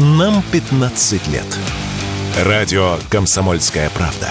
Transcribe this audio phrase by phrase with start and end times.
[0.00, 1.58] Нам 15 лет.
[2.44, 4.28] Радио «Комсомольская правда».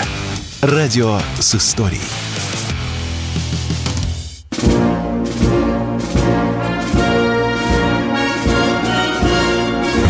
[0.62, 2.00] Радио с историей.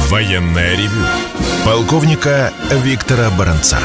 [0.10, 1.02] Военное ревю
[1.66, 3.80] полковника Виктора Баранца.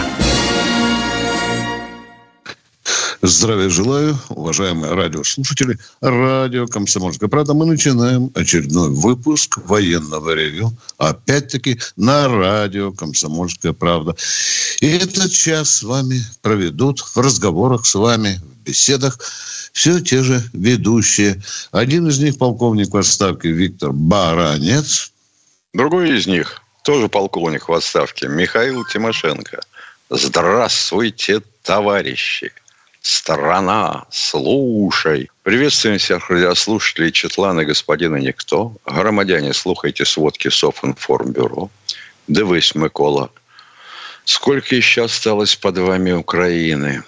[3.32, 5.78] Здравия желаю, уважаемые радиослушатели.
[6.02, 7.54] Радио «Комсомольская правда».
[7.54, 10.70] Мы начинаем очередной выпуск военного ревю.
[10.98, 14.14] Опять-таки на радио «Комсомольская правда».
[14.82, 19.18] И этот час с вами проведут в разговорах с вами, в беседах
[19.72, 21.42] все те же ведущие.
[21.72, 25.10] Один из них полковник в отставке Виктор Баранец.
[25.72, 29.62] Другой из них тоже полковник в отставке, Михаил Тимошенко.
[30.10, 32.52] Здравствуйте, товарищи!
[33.02, 35.28] Страна, слушай!
[35.42, 38.76] Приветствуем всех радиослушателей Четлана господина Никто.
[38.86, 41.68] Громадяне, слухайте сводки Софинформбюро.
[42.28, 43.30] Дивись, Микола.
[44.24, 47.02] Сколько еще осталось под вами Украины?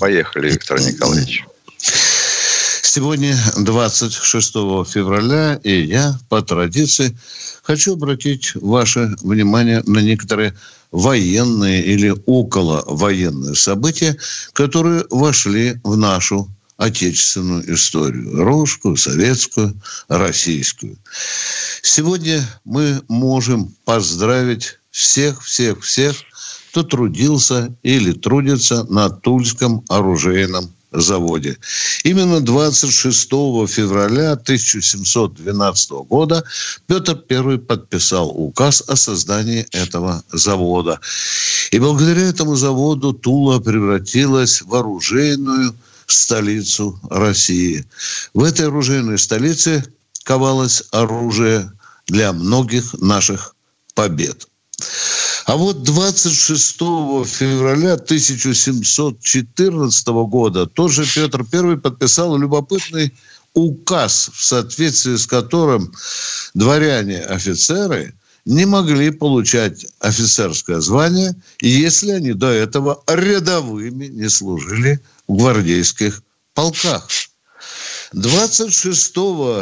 [0.00, 1.44] Поехали, Виктор Николаевич.
[1.76, 4.52] Сегодня 26
[4.90, 7.14] февраля, и я, по традиции,
[7.62, 10.56] хочу обратить ваше внимание на некоторые
[10.92, 14.16] военные или около военные события,
[14.52, 18.44] которые вошли в нашу отечественную историю.
[18.44, 19.74] Русскую, советскую,
[20.08, 20.96] российскую.
[21.82, 26.16] Сегодня мы можем поздравить всех, всех, всех,
[26.70, 31.56] кто трудился или трудится на Тульском оружейном заводе.
[32.04, 33.28] Именно 26
[33.68, 36.44] февраля 1712 года
[36.86, 41.00] Петр I подписал указ о создании этого завода.
[41.70, 45.74] И благодаря этому заводу Тула превратилась в оружейную
[46.06, 47.84] столицу России.
[48.34, 49.84] В этой оружейной столице
[50.24, 51.70] ковалось оружие
[52.06, 53.54] для многих наших
[53.94, 54.46] побед.
[55.46, 56.78] А вот 26
[57.26, 63.12] февраля 1714 года тоже Петр I подписал любопытный
[63.54, 65.92] указ, в соответствии с которым
[66.54, 68.14] дворяне-офицеры
[68.44, 76.22] не могли получать офицерское звание, если они до этого рядовыми не служили в гвардейских
[76.54, 77.08] полках.
[78.12, 79.14] 26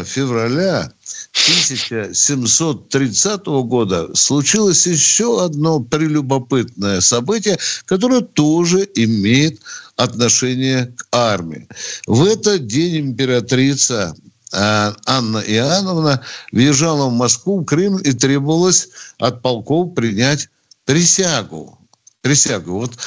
[0.05, 0.93] февраля
[1.33, 9.61] 1730 года случилось еще одно прелюбопытное событие, которое тоже имеет
[9.97, 11.69] отношение к армии.
[12.07, 14.15] В этот день императрица
[14.53, 18.89] а, Анна Иоанновна въезжала в Москву, в Крым и требовалось
[19.19, 20.49] от полков принять
[20.85, 21.79] присягу.
[22.23, 22.81] Присягу.
[22.81, 22.99] Вот.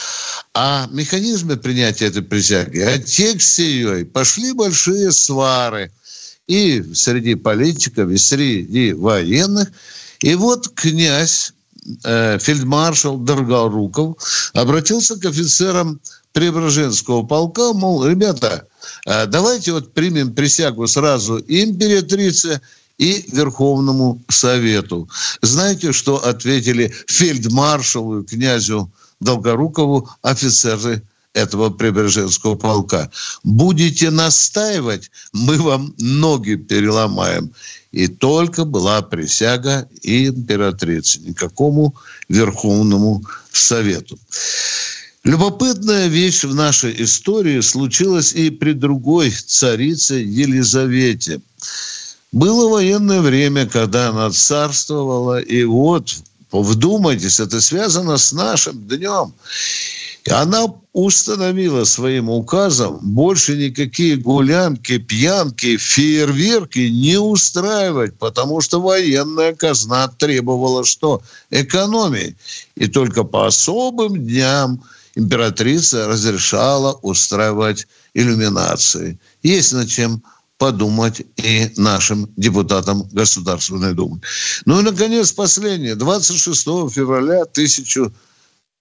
[0.54, 5.92] А механизмы принятия этой присяги, о тексте ее пошли большие свары–
[6.48, 9.70] и среди политиков, и среди военных.
[10.22, 11.54] И вот князь,
[12.04, 16.00] э, фельдмаршал Дорогоруков обратился к офицерам
[16.34, 18.68] Преображенского полка, мол, ребята,
[19.06, 22.62] э, давайте вот примем присягу сразу императрице
[22.98, 25.10] и Верховному Совету.
[25.42, 31.04] Знаете, что ответили фельдмаршалу и князю Долгорукову офицеры
[31.34, 33.10] этого Преображенского полка.
[33.44, 37.52] Будете настаивать, мы вам ноги переломаем.
[37.92, 41.96] И только была присяга императрицы, никакому
[42.30, 44.18] Верховному Совету.
[45.24, 51.40] Любопытная вещь в нашей истории случилась и при другой царице Елизавете.
[52.32, 56.16] Было военное время, когда она царствовала, и вот,
[56.52, 59.34] вдумайтесь, это связано с нашим днем.
[60.30, 70.08] Она установила своим указом больше никакие гулянки, пьянки, фейерверки не устраивать, потому что военная казна
[70.08, 71.22] требовала что?
[71.50, 72.38] Экономии.
[72.76, 74.84] И только по особым дням
[75.16, 79.20] императрица разрешала устраивать иллюминации.
[79.42, 80.24] Есть над чем
[80.58, 84.22] подумать и нашим депутатам Государственной Думы.
[84.66, 85.96] Ну и, наконец, последнее.
[85.96, 88.14] 26 февраля 1000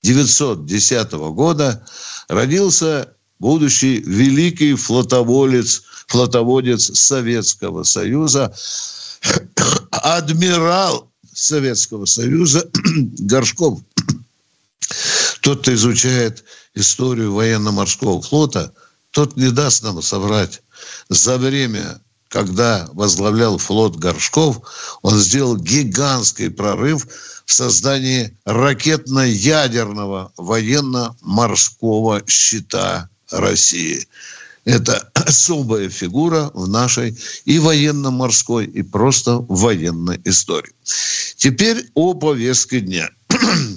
[0.02, 1.84] 1910 года
[2.28, 8.54] родился будущий великий флотоводец, флотоводец Советского Союза,
[9.90, 12.68] адмирал Советского Союза
[13.18, 13.80] Горшков.
[15.40, 16.44] Тот, кто изучает
[16.74, 18.72] историю военно-морского флота,
[19.12, 20.62] тот не даст нам соврать.
[21.08, 22.00] За время
[22.32, 27.06] когда возглавлял флот Горшков, он сделал гигантский прорыв
[27.52, 34.06] создании ракетно-ядерного военно-морского щита России.
[34.64, 40.72] Это особая фигура в нашей и военно-морской, и просто военной истории.
[41.36, 43.10] Теперь о повестке дня.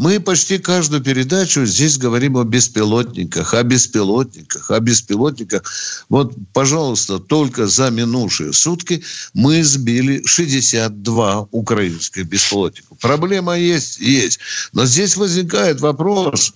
[0.00, 5.62] Мы почти каждую передачу здесь говорим о беспилотниках, о беспилотниках, о беспилотниках.
[6.08, 9.02] Вот, пожалуйста, только за минувшие сутки
[9.34, 12.94] мы сбили 62 украинских беспилотника.
[12.98, 13.98] Проблема есть?
[13.98, 14.40] Есть.
[14.72, 16.54] Но здесь возникает вопрос.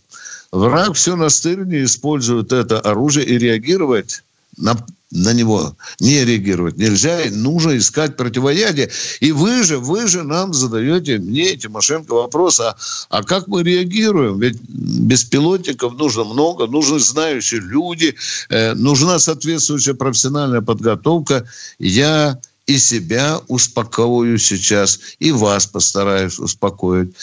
[0.50, 4.22] Враг все настырнее использует это оружие и реагировать
[4.56, 4.74] на
[5.14, 8.90] на него не реагировать нельзя, нужно искать противоядие.
[9.20, 12.76] И вы же, вы же нам задаете, мне, Тимошенко, вопрос, а,
[13.08, 14.40] а как мы реагируем?
[14.40, 18.16] Ведь беспилотников нужно много, нужны знающие люди,
[18.50, 21.46] э, нужна соответствующая профессиональная подготовка.
[21.78, 27.14] Я и себя успокою сейчас, и вас постараюсь успокоить.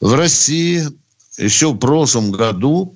[0.00, 0.86] В России
[1.38, 2.94] еще в прошлом году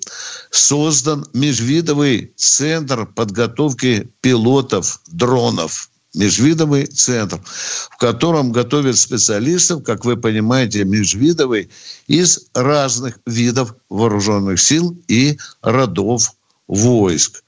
[0.50, 5.90] создан межвидовый центр подготовки пилотов дронов.
[6.14, 11.70] Межвидовый центр, в котором готовят специалистов, как вы понимаете, межвидовый
[12.06, 16.32] из разных видов вооруженных сил и родов
[16.68, 17.42] войск.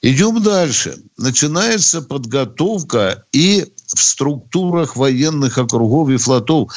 [0.00, 0.96] Идем дальше.
[1.16, 6.72] Начинается подготовка и в структурах военных округов и флотов.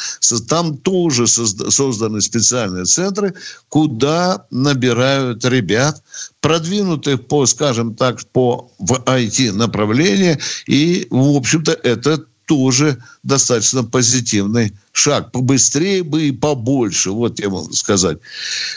[0.48, 3.34] Там тоже созданы специальные центры,
[3.70, 6.02] куда набирают ребят,
[6.40, 10.40] продвинутых по, скажем так, по в IT-направлении.
[10.68, 15.32] И, в общем-то, это тоже достаточно позитивный шаг.
[15.32, 18.18] Побыстрее бы и побольше, вот я могу сказать.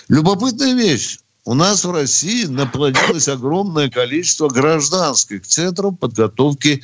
[0.08, 6.82] Любопытная вещь у нас в России наплодилось огромное количество гражданских центров подготовки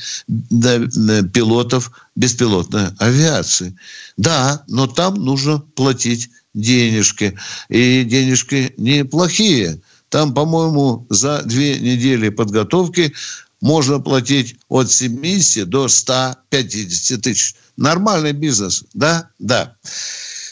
[1.32, 3.76] пилотов беспилотной авиации.
[4.16, 7.38] Да, но там нужно платить денежки.
[7.68, 9.80] И денежки неплохие.
[10.10, 13.14] Там, по-моему, за две недели подготовки
[13.60, 17.54] можно платить от 70 до 150 тысяч.
[17.76, 19.30] Нормальный бизнес, да?
[19.38, 19.76] Да.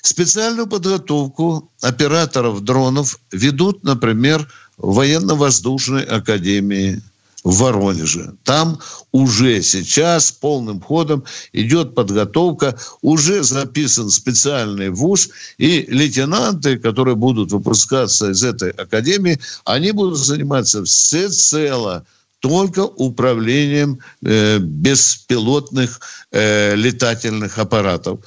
[0.02, 7.02] Специальную подготовку операторов дронов ведут, например, в военно-воздушной академии
[7.44, 8.34] в Воронеже.
[8.44, 8.78] Там
[9.12, 18.30] уже сейчас полным ходом идет подготовка, уже записан специальный вуз, и лейтенанты, которые будут выпускаться
[18.30, 22.04] из этой академии, они будут заниматься всецело
[22.40, 26.00] только управлением э, беспилотных
[26.30, 28.20] э, летательных аппаратов.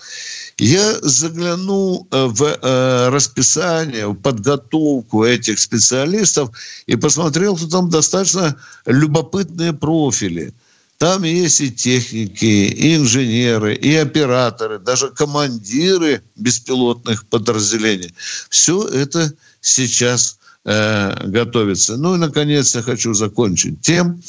[0.62, 6.52] Я заглянул э, в э, расписание, в подготовку этих специалистов
[6.86, 8.56] и посмотрел, что там достаточно
[8.86, 10.54] любопытные профили.
[11.00, 18.14] Там есть и техники, и инженеры, и операторы, даже командиры беспилотных подразделений.
[18.52, 21.98] Все это сейчас э, готовится.
[21.98, 24.22] Ну и, наконец, я хочу закончить тем,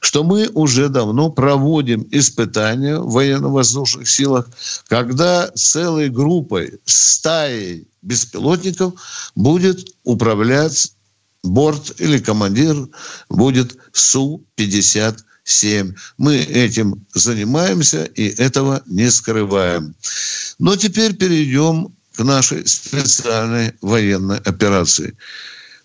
[0.00, 4.48] что мы уже давно проводим испытания в военно-воздушных силах,
[4.88, 8.94] когда целой группой, стаей беспилотников
[9.34, 10.92] будет управлять
[11.42, 12.76] борт или командир
[13.28, 15.94] будет Су-57.
[16.18, 19.94] Мы этим занимаемся и этого не скрываем.
[20.58, 25.16] Но теперь перейдем к нашей специальной военной операции.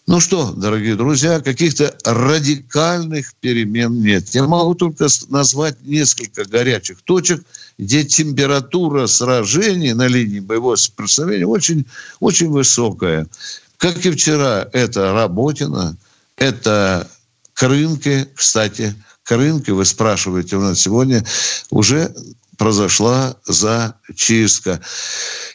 [0.09, 4.29] Ну что, дорогие друзья, каких-то радикальных перемен нет.
[4.29, 7.43] Я могу только назвать несколько горячих точек,
[7.77, 11.85] где температура сражений на линии боевого соприкосновения очень,
[12.21, 13.27] очень высокая.
[13.75, 15.97] Как и вчера, это Работина,
[16.37, 17.09] это
[17.53, 21.25] Крынки, кстати, Крынки, вы спрашиваете у нас сегодня,
[21.69, 22.15] уже
[22.57, 24.81] произошла зачистка.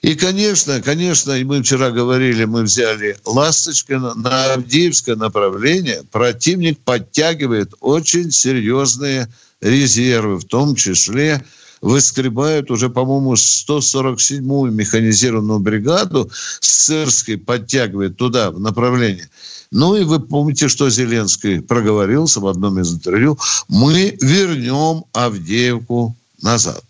[0.02, 6.02] И, конечно, конечно, и мы вчера говорили, мы взяли «Ласточка» на Авдеевское направление.
[6.10, 9.28] Противник подтягивает очень серьезные
[9.60, 11.44] резервы, в том числе
[11.80, 16.30] выскребают уже, по-моему, 147-ю механизированную бригаду
[16.60, 19.28] Сырской подтягивает туда, в направление.
[19.72, 23.38] Ну и вы помните, что Зеленский проговорился в одном из интервью.
[23.68, 26.84] Мы вернем Авдеевку назад.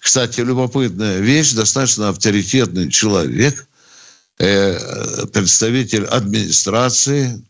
[0.00, 3.66] Кстати, любопытная вещь, достаточно авторитетный человек,
[4.38, 7.42] э, представитель администрации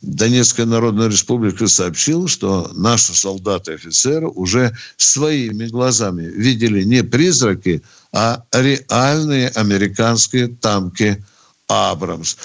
[0.00, 7.82] Донецкой Народной Республики сообщил, что наши солдаты и офицеры уже своими глазами видели не призраки,
[8.12, 11.22] а реальные американские танки
[11.68, 12.36] «Абрамс».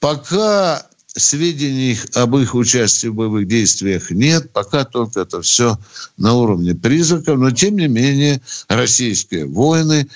[0.00, 0.85] Пока
[1.16, 5.78] сведений об их участии в боевых действиях нет, пока только это все
[6.16, 10.08] на уровне призраков, но тем не менее российские воины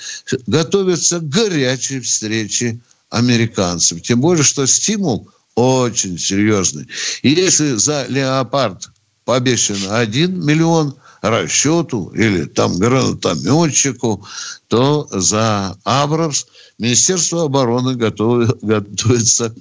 [0.46, 2.78] готовятся к горячей встрече
[3.10, 4.02] американцев.
[4.02, 6.86] Тем более, что стимул очень серьезный.
[7.22, 8.90] И если за «Леопард»
[9.24, 14.26] пообещано 1 миллион расчету или там гранатометчику,
[14.68, 16.46] то за «Абрамс»
[16.78, 19.54] Министерство обороны готово, готовится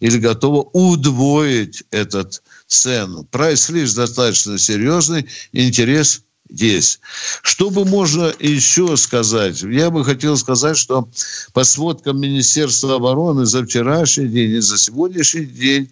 [0.00, 3.26] или готово удвоить этот цену.
[3.30, 6.20] Прайс-лист достаточно серьезный, интерес
[6.50, 7.00] есть.
[7.42, 9.62] Что бы можно еще сказать?
[9.62, 11.08] Я бы хотел сказать, что
[11.54, 15.90] по сводкам Министерства обороны за вчерашний день и за сегодняшний день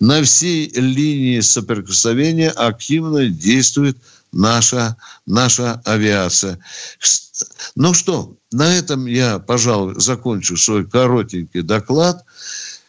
[0.00, 3.96] на всей линии соприкосновения активно действует
[4.32, 4.96] наша,
[5.26, 6.58] наша авиация.
[7.76, 12.24] Ну что, на этом я, пожалуй, закончу свой коротенький доклад.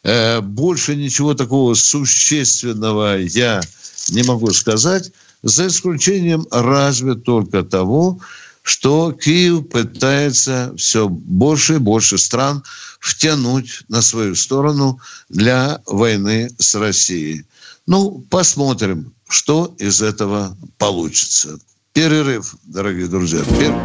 [0.04, 3.62] Э, больше ничего такого существенного я
[4.10, 5.12] не могу сказать,
[5.44, 8.20] за исключением разве только того,
[8.62, 12.64] что Киев пытается все больше и больше стран
[13.00, 17.46] втянуть на свою сторону для войны с Россией.
[17.86, 21.60] Ну, посмотрим, что из этого получится.
[21.92, 23.42] Перерыв, дорогие друзья.
[23.60, 23.75] Перерыв.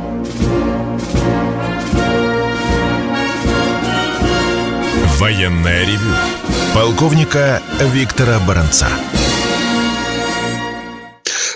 [5.18, 6.14] Военная ревю.
[6.72, 7.60] Полковника
[7.92, 8.88] Виктора Баранца.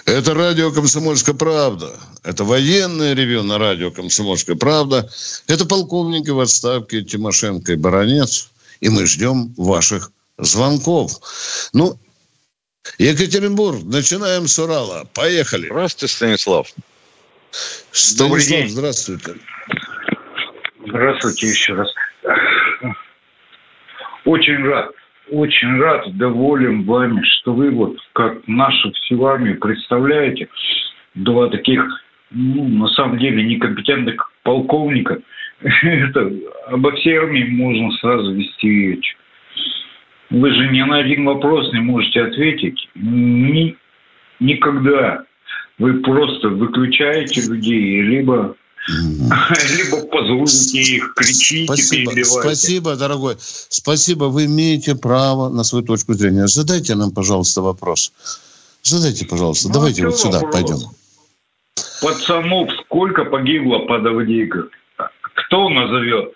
[0.04, 1.90] Это радио «Комсомольская правда».
[2.24, 5.08] Это военное ревю на радио «Комсомольская правда».
[5.46, 8.50] Это полковники в отставке Тимошенко и Баранец.
[8.80, 11.20] И мы ждем ваших звонков.
[11.72, 12.00] Ну,
[12.98, 15.04] Екатеринбург, начинаем с Урала.
[15.14, 15.66] Поехали.
[15.66, 16.68] Здравствуйте, Станислав.
[17.90, 18.68] Станислав, Добрый день.
[18.68, 19.34] здравствуйте.
[20.86, 21.88] Здравствуйте еще раз.
[24.24, 24.90] Очень рад,
[25.30, 30.48] очень рад, доволен вами, что вы вот как нашу всю армию представляете.
[31.14, 31.80] Два таких,
[32.30, 35.18] ну, на самом деле, некомпетентных полковника.
[35.60, 36.32] Это
[36.68, 39.16] обо всей армии можно сразу вести речь.
[40.32, 42.88] Вы же ни на один вопрос не можете ответить.
[42.94, 43.76] Ни,
[44.40, 45.24] никогда.
[45.78, 48.56] Вы просто выключаете людей, либо
[48.88, 53.36] либо позволите их, кричите, спасибо, Спасибо, дорогой.
[53.38, 54.24] Спасибо.
[54.24, 56.46] Вы имеете право на свою точку зрения.
[56.46, 58.12] Задайте нам, пожалуйста, вопрос.
[58.82, 59.68] Задайте, пожалуйста.
[59.68, 60.54] Ну, Давайте вот сюда вопрос?
[60.54, 60.78] пойдем.
[62.00, 64.62] Пацанов сколько погибло под Авдеевкой?
[65.34, 66.32] Кто назовет?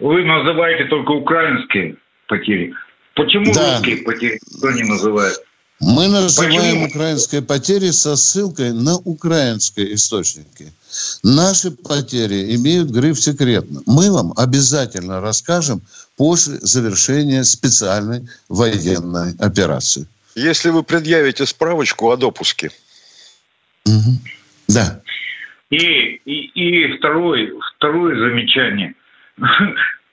[0.00, 2.74] Вы называете только украинские потери.
[3.16, 3.78] Почему да.
[3.78, 5.38] русские потери кто не называет?
[5.80, 6.86] Мы называем Почему?
[6.86, 10.72] украинские потери со ссылкой на украинские источники.
[11.22, 13.80] Наши потери имеют гриф секретно.
[13.86, 15.82] Мы вам обязательно расскажем
[16.16, 20.06] после завершения специальной военной операции.
[20.34, 22.70] Если вы предъявите справочку о допуске.
[23.86, 24.12] Угу.
[24.68, 25.00] Да.
[25.70, 28.94] И, и, и второе, второе замечание.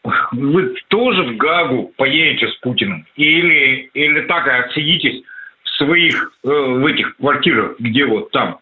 [0.04, 3.06] Вы тоже в Гагу поедете с Путиным?
[3.16, 5.24] Или, или так и отсидитесь
[5.64, 8.60] в своих, э, в этих квартирах, где вот там?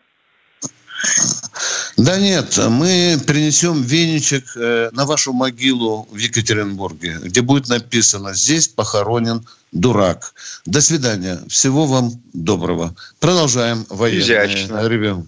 [1.98, 8.68] Да нет, мы принесем веничек э, на вашу могилу в Екатеринбурге, где будет написано «Здесь
[8.68, 10.34] похоронен дурак».
[10.66, 11.40] До свидания.
[11.48, 12.96] Всего вам доброго.
[13.20, 15.26] Продолжаем военное ревю.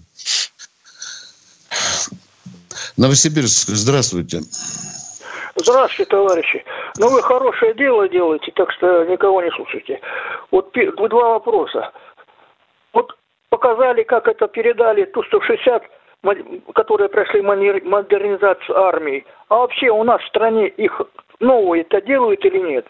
[2.96, 4.40] Новосибирск, здравствуйте.
[4.40, 4.93] Здравствуйте,
[6.04, 6.64] товарищи.
[6.98, 10.00] Ну, вы хорошее дело делаете, так что никого не слушайте.
[10.50, 11.92] Вот два вопроса.
[12.92, 13.12] Вот
[13.50, 15.82] показали, как это передали Ту-160
[16.74, 19.24] которые прошли модернизацию армии.
[19.48, 21.00] А вообще у нас в стране их
[21.40, 22.86] новые-то делают или нет?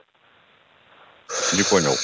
[1.52, 1.94] Не понял.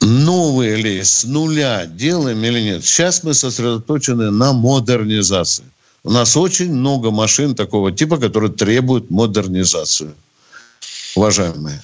[0.00, 2.84] Новые ли, с нуля делаем или нет?
[2.84, 5.64] Сейчас мы сосредоточены на модернизации.
[6.04, 10.14] У нас очень много машин такого типа, которые требуют модернизацию.
[11.14, 11.80] Уважаемые.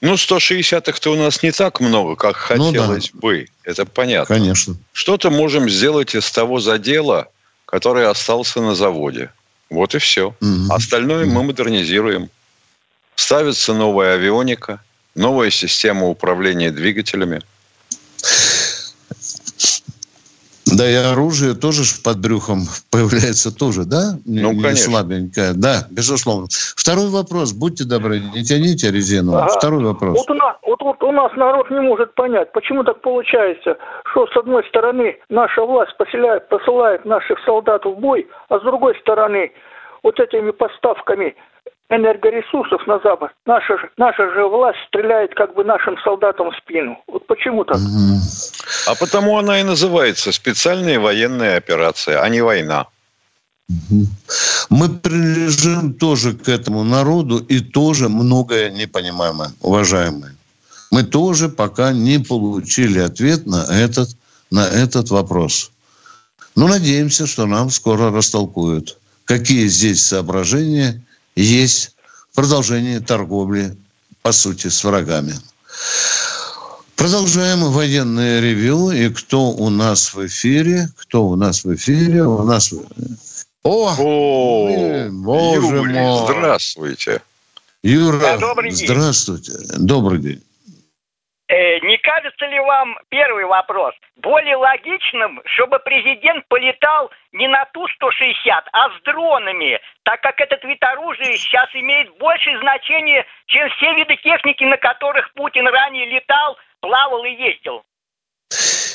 [0.00, 3.26] Ну, 160-х-то у нас не так много, как хотелось ну, да.
[3.28, 3.48] бы.
[3.64, 4.34] Это понятно.
[4.34, 4.76] Конечно.
[4.92, 7.28] Что-то можем сделать из того задела,
[7.66, 9.30] который остался на заводе.
[9.68, 10.34] Вот и все.
[10.40, 10.72] Угу.
[10.72, 11.32] Остальное угу.
[11.32, 12.30] мы модернизируем.
[13.14, 14.80] Ставится новая авионика,
[15.14, 17.42] новая система управления двигателями.
[20.76, 22.60] Да и оружие тоже под брюхом
[22.90, 24.18] появляется тоже, да?
[24.24, 24.90] Ну, не конечно.
[24.90, 25.52] Слабенькое.
[25.54, 26.46] Да, безусловно.
[26.76, 27.52] Второй вопрос.
[27.52, 29.36] Будьте добры, не тяните резину.
[29.36, 29.48] Ага.
[29.48, 30.16] Второй вопрос.
[30.18, 33.76] Вот у, нас, вот, вот у нас народ не может понять, почему так получается,
[34.10, 38.94] что с одной стороны наша власть поселяет, посылает наших солдат в бой, а с другой
[39.00, 39.52] стороны
[40.02, 41.34] вот этими поставками
[41.90, 46.96] энергоресурсов на Запад, наша, наша же власть стреляет как бы нашим солдатам в спину.
[47.08, 47.78] Вот почему так?
[48.86, 52.86] А потому она и называется специальная военная операция, а не война.
[54.68, 60.36] Мы принадлежим тоже к этому народу и тоже многое не понимаем, уважаемые.
[60.90, 64.08] Мы тоже пока не получили ответ на этот,
[64.50, 65.70] на этот вопрос.
[66.56, 71.00] Но надеемся, что нам скоро растолкуют, какие здесь соображения
[71.36, 71.94] есть
[72.32, 73.76] в продолжении торговли,
[74.22, 75.34] по сути, с врагами.
[76.96, 78.90] Продолжаем военное ревю.
[78.90, 80.90] И кто у нас в эфире?
[80.96, 82.24] Кто у нас в эфире?
[82.24, 82.74] У нас...
[83.62, 83.94] О!
[83.98, 86.24] О боже Юрий, мой!
[86.24, 87.22] Здравствуйте!
[87.82, 88.86] Юра, да, добрый день.
[88.86, 89.52] здравствуйте.
[89.78, 90.42] Добрый день.
[92.10, 99.02] Кажется ли вам, первый вопрос, более логичным, чтобы президент полетал не на Ту-160, а с
[99.04, 104.76] дронами, так как этот вид оружия сейчас имеет большее значение, чем все виды техники, на
[104.76, 107.84] которых Путин ранее летал, плавал и ездил?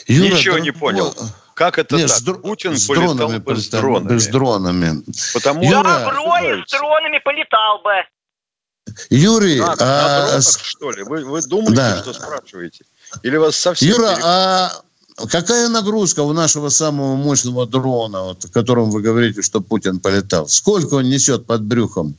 [0.08, 1.16] Юра, Ничего не понял.
[1.54, 2.18] Как это Нет, так?
[2.18, 4.18] С, Путин с дронами бы с дронами.
[4.18, 4.92] С дронами.
[5.34, 7.94] Потому Юра, да, вроде с дронами полетал бы.
[9.10, 11.04] Юрий, а, а, дронах, что ли?
[11.04, 12.02] Вы, вы думаете, да.
[12.02, 12.84] что спрашиваете?
[13.24, 13.90] Или вас совсем...
[13.90, 14.24] Юра, перек...
[14.24, 14.72] а
[15.30, 20.48] какая нагрузка у нашего самого мощного дрона, вот, о котором вы говорите, что Путин полетал?
[20.48, 22.16] Сколько он несет под брюхом?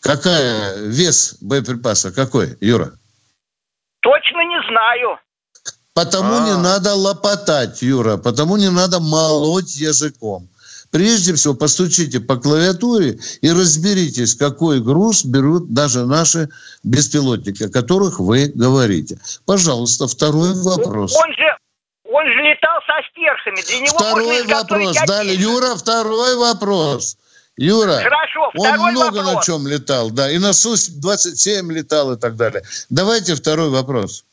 [0.00, 2.12] Какая вес боеприпаса?
[2.12, 2.92] Какой, Юра?
[4.00, 5.18] Точно не знаю.
[5.94, 6.44] Потому А-а-а.
[6.44, 6.58] не а.
[6.58, 10.48] надо лопотать, Юра, потому не надо молоть языком.
[10.94, 16.48] Прежде всего, постучите по клавиатуре и разберитесь, какой груз берут даже наши
[16.84, 19.18] беспилотники, о которых вы говорите.
[19.44, 21.16] Пожалуйста, второй вопрос.
[21.16, 21.56] Он же,
[22.04, 23.60] он же летал со стерхами.
[23.66, 24.96] Для него второй вопрос.
[25.04, 27.16] Далее, Юра, второй вопрос.
[27.56, 29.34] Юра, Хорошо, он много вопрос.
[29.34, 32.62] на чем летал, да, и на Су-27 летал и так далее.
[32.88, 34.24] Давайте второй вопрос.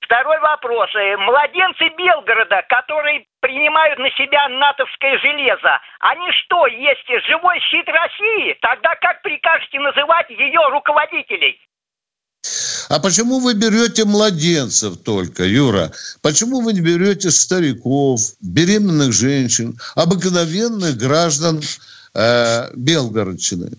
[0.00, 0.88] Второй вопрос.
[0.94, 8.56] Э, младенцы Белгорода, которые принимают на себя натовское железо, они что, есть живой щит России?
[8.62, 11.60] Тогда как прикажете называть ее руководителей?
[12.88, 15.92] А почему вы берете младенцев только, Юра?
[16.22, 21.60] Почему вы не берете стариков, беременных женщин, обыкновенных граждан
[22.14, 23.72] э, Белгородчины?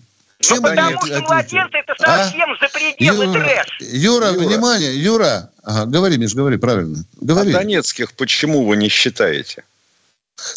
[0.50, 2.24] Ну, потому что младенцы это а?
[2.24, 2.56] совсем а?
[2.60, 3.66] за пределы Юра, трэш.
[3.80, 5.50] Юра, Юра, внимание, Юра.
[5.62, 7.04] Ага, говори, Миш, говори правильно.
[7.20, 7.50] Говори.
[7.52, 9.64] А донецких почему вы не считаете?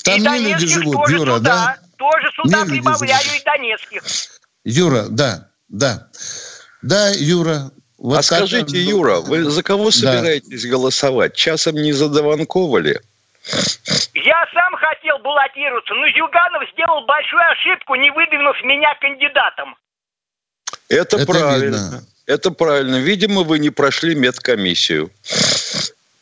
[0.04, 1.78] Там и не люди живут, тоже Юра, сюда, да?
[1.98, 4.04] Тоже сюда не прибавляю и донецких.
[4.66, 6.08] Юра, да, да.
[6.82, 10.70] Да, Юра, вот а скажите, Юра, вы за кого собираетесь да.
[10.70, 11.36] голосовать?
[11.36, 13.00] Часом не за Дованкова ли?
[14.14, 19.76] Я сам хотел баллотироваться, но Зюганов сделал большую ошибку, не выдвинув меня кандидатом.
[20.90, 21.76] Это, Это правильно.
[21.76, 22.02] Видно.
[22.26, 22.98] Это правильно.
[22.98, 25.10] Видимо, вы не прошли медкомиссию.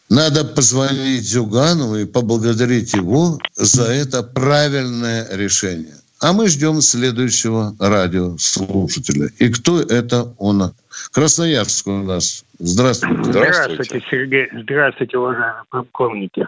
[0.10, 5.96] Надо позвонить Зюганову и поблагодарить его за это правильное решение.
[6.20, 9.30] А мы ждем следующего радиослушателя.
[9.38, 10.74] И кто это он?
[11.12, 12.46] Красноярск у нас.
[12.60, 13.24] Здравствуйте.
[13.24, 14.50] Здравствуйте, Здравствуйте Сергей.
[14.64, 16.48] Здравствуйте, уважаемые полковники.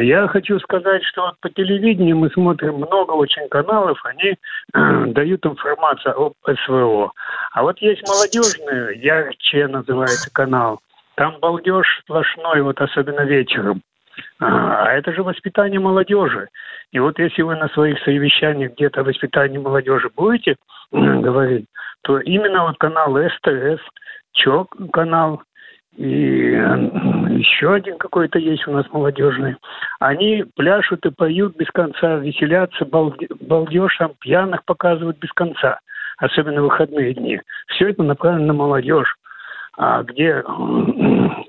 [0.00, 4.34] Я хочу сказать, что вот по телевидению мы смотрим много очень каналов, они
[4.74, 7.12] э, дают информацию об СВО.
[7.52, 10.80] А вот есть молодежный, Ярче называется канал.
[11.16, 13.82] Там балдеж сплошной, вот особенно вечером.
[14.40, 16.48] А, а это же воспитание молодежи.
[16.92, 20.56] И вот если вы на своих совещаниях где-то о воспитании молодежи будете
[20.92, 21.66] говорить,
[22.02, 23.82] то именно вот канал СТС,
[24.32, 25.42] ЧОК канал,
[25.96, 26.54] и
[27.38, 29.56] еще один какой-то есть у нас молодежный.
[30.00, 35.78] Они пляшут и поют без конца, веселятся, балдеж там пьяных показывают без конца,
[36.18, 37.40] особенно в выходные дни.
[37.68, 39.16] Все это направлено на молодежь,
[39.76, 40.42] а где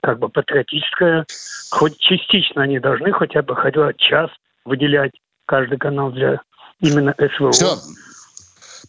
[0.03, 1.25] как бы патриотическое,
[1.71, 4.29] хоть частично они должны хотя бы хотя час
[4.63, 5.13] выделять
[5.47, 6.39] каждый канал для
[6.81, 7.51] именно СВО.
[7.51, 7.75] Все.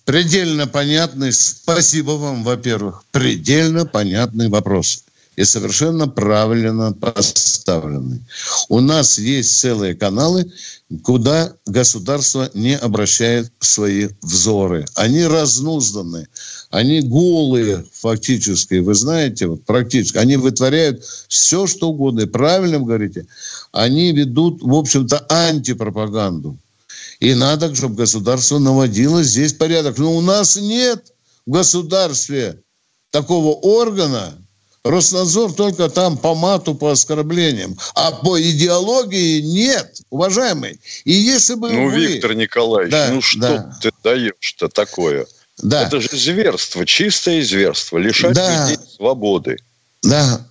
[0.04, 1.32] Предельно понятный.
[1.32, 3.02] Спасибо вам, во-первых.
[3.10, 8.20] Предельно понятный вопрос и совершенно правильно поставлены.
[8.68, 10.50] У нас есть целые каналы,
[11.02, 14.86] куда государство не обращает свои взоры.
[14.94, 16.26] Они разнузданы,
[16.70, 20.16] они голые фактически, вы знаете, вот практически.
[20.16, 22.20] Они вытворяют все, что угодно.
[22.20, 23.26] И правильно вы говорите,
[23.72, 26.56] они ведут, в общем-то, антипропаганду.
[27.20, 29.98] И надо, чтобы государство наводило здесь порядок.
[29.98, 31.12] Но у нас нет
[31.46, 32.62] в государстве
[33.10, 34.34] такого органа,
[34.90, 37.76] Роснадзор только там по мату, по оскорблениям.
[37.94, 40.80] А по идеологии нет, уважаемый.
[41.04, 42.06] И если бы Ну, вы...
[42.06, 43.78] Виктор Николаевич, да, ну что да.
[43.82, 45.26] ты даешь-то такое?
[45.62, 45.86] Да.
[45.86, 48.68] Это же зверство, чистое зверство, лишать да.
[48.68, 49.56] людей свободы.
[50.02, 50.46] Да.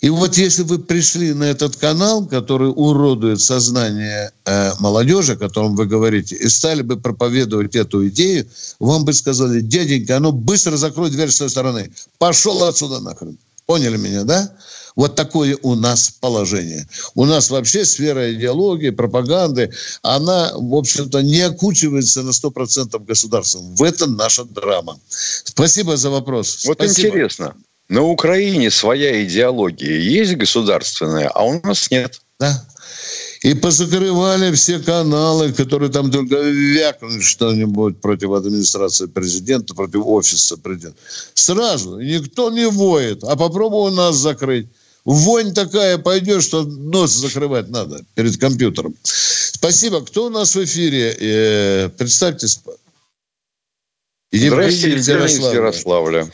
[0.00, 5.74] И вот если вы пришли на этот канал, который уродует сознание э, молодежи, о котором
[5.74, 8.46] вы говорите, и стали бы проповедовать эту идею,
[8.78, 11.90] вам бы сказали, дяденька, а ну быстро закрой дверь с той стороны.
[12.18, 13.36] Пошел отсюда нахрен.
[13.68, 14.50] Поняли меня, да?
[14.96, 16.88] Вот такое у нас положение.
[17.14, 23.76] У нас вообще сфера идеологии, пропаганды, она, в общем-то, не окучивается на 100% государством.
[23.76, 24.98] В этом наша драма.
[25.44, 26.64] Спасибо за вопрос.
[26.64, 27.08] Вот Спасибо.
[27.08, 27.56] интересно.
[27.90, 32.22] На Украине своя идеология есть государственная, а у нас нет.
[32.40, 32.64] Да.
[33.42, 40.98] И позакрывали все каналы, которые там только вякнут что-нибудь против администрации президента, против офиса президента.
[41.34, 42.00] Сразу.
[42.00, 43.22] Никто не воет.
[43.22, 44.66] А попробуй нас закрыть.
[45.04, 48.94] Вонь такая пойдет, что нос закрывать надо перед компьютером.
[49.02, 50.04] Спасибо.
[50.04, 51.16] Кто у нас в эфире?
[51.18, 52.60] Э, представьтесь.
[54.30, 56.30] Здравствуйте, Евгений из Ярославля.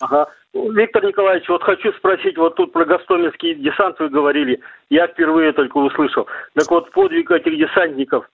[0.00, 0.26] Ага.
[0.72, 5.76] Виктор Николаевич, вот хочу спросить, вот тут про Гастомельский десант вы говорили, я впервые только
[5.76, 6.26] услышал.
[6.54, 8.28] Так вот, подвиг этих десантников,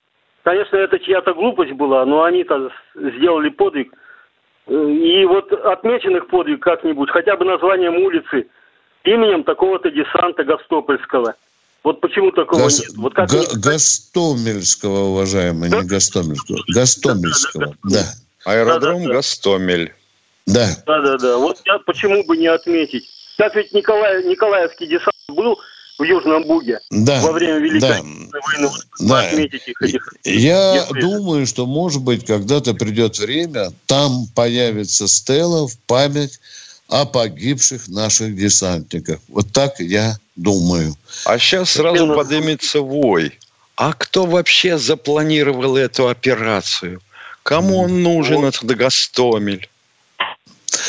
[0.44, 3.92] конечно, это чья-то глупость была, но они-то сделали подвиг.
[4.68, 8.46] И вот отмечен их подвиг как-нибудь, хотя бы названием улицы,
[9.04, 11.34] именем такого-то десанта Гастопольского.
[11.82, 12.80] Вот почему такого Гас...
[12.80, 12.96] нет?
[12.96, 15.80] Вот как Га- Гастомельского, уважаемый, да?
[15.80, 16.58] не Гастомельского.
[16.68, 17.98] Гастомельского, да.
[18.44, 18.52] да.
[18.52, 19.14] Аэродром да, да, да.
[19.14, 19.92] Гастомель.
[20.46, 20.68] Да.
[20.86, 21.36] Да, да, да.
[21.36, 23.08] Вот я почему бы не отметить.
[23.38, 25.58] Как ведь Николай, Николаевский десант был
[25.98, 28.70] в Южном Буге да, во время Великой да, войны.
[29.00, 29.28] Да.
[29.28, 35.68] Отметить их, этих, Я этих думаю, что, может быть, когда-то придет время, там появится стела
[35.68, 36.40] в память
[36.88, 39.20] о погибших наших десантниках.
[39.28, 40.94] Вот так я думаю.
[41.24, 43.38] А сейчас сразу поднимется вой.
[43.76, 47.00] А кто вообще запланировал эту операцию?
[47.42, 48.54] Кому он нужен, вот.
[48.54, 49.68] этот Гастомель?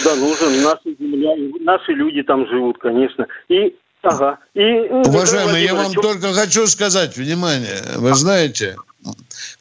[0.03, 0.61] Да, нужен.
[0.61, 3.27] Наши земля, наши люди там живут, конечно.
[3.49, 4.37] И Ага.
[4.53, 4.61] И,
[5.07, 8.75] Уважаемый, я вам только хочу сказать, внимание, вы знаете,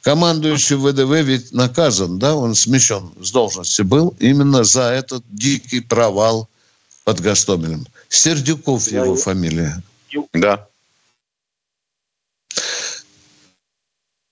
[0.03, 6.49] командующий ВДВ ведь наказан, да, он смещен с должности был именно за этот дикий провал
[7.05, 7.87] под Гастомелем.
[8.09, 9.81] Сердюков да, его фамилия.
[10.33, 10.67] Да.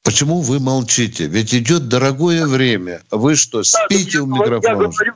[0.02, 1.26] Почему вы молчите?
[1.26, 3.02] Ведь идет дорогое время.
[3.12, 4.66] Вы что, спите да, у микрофона?
[4.66, 5.14] Я говорю,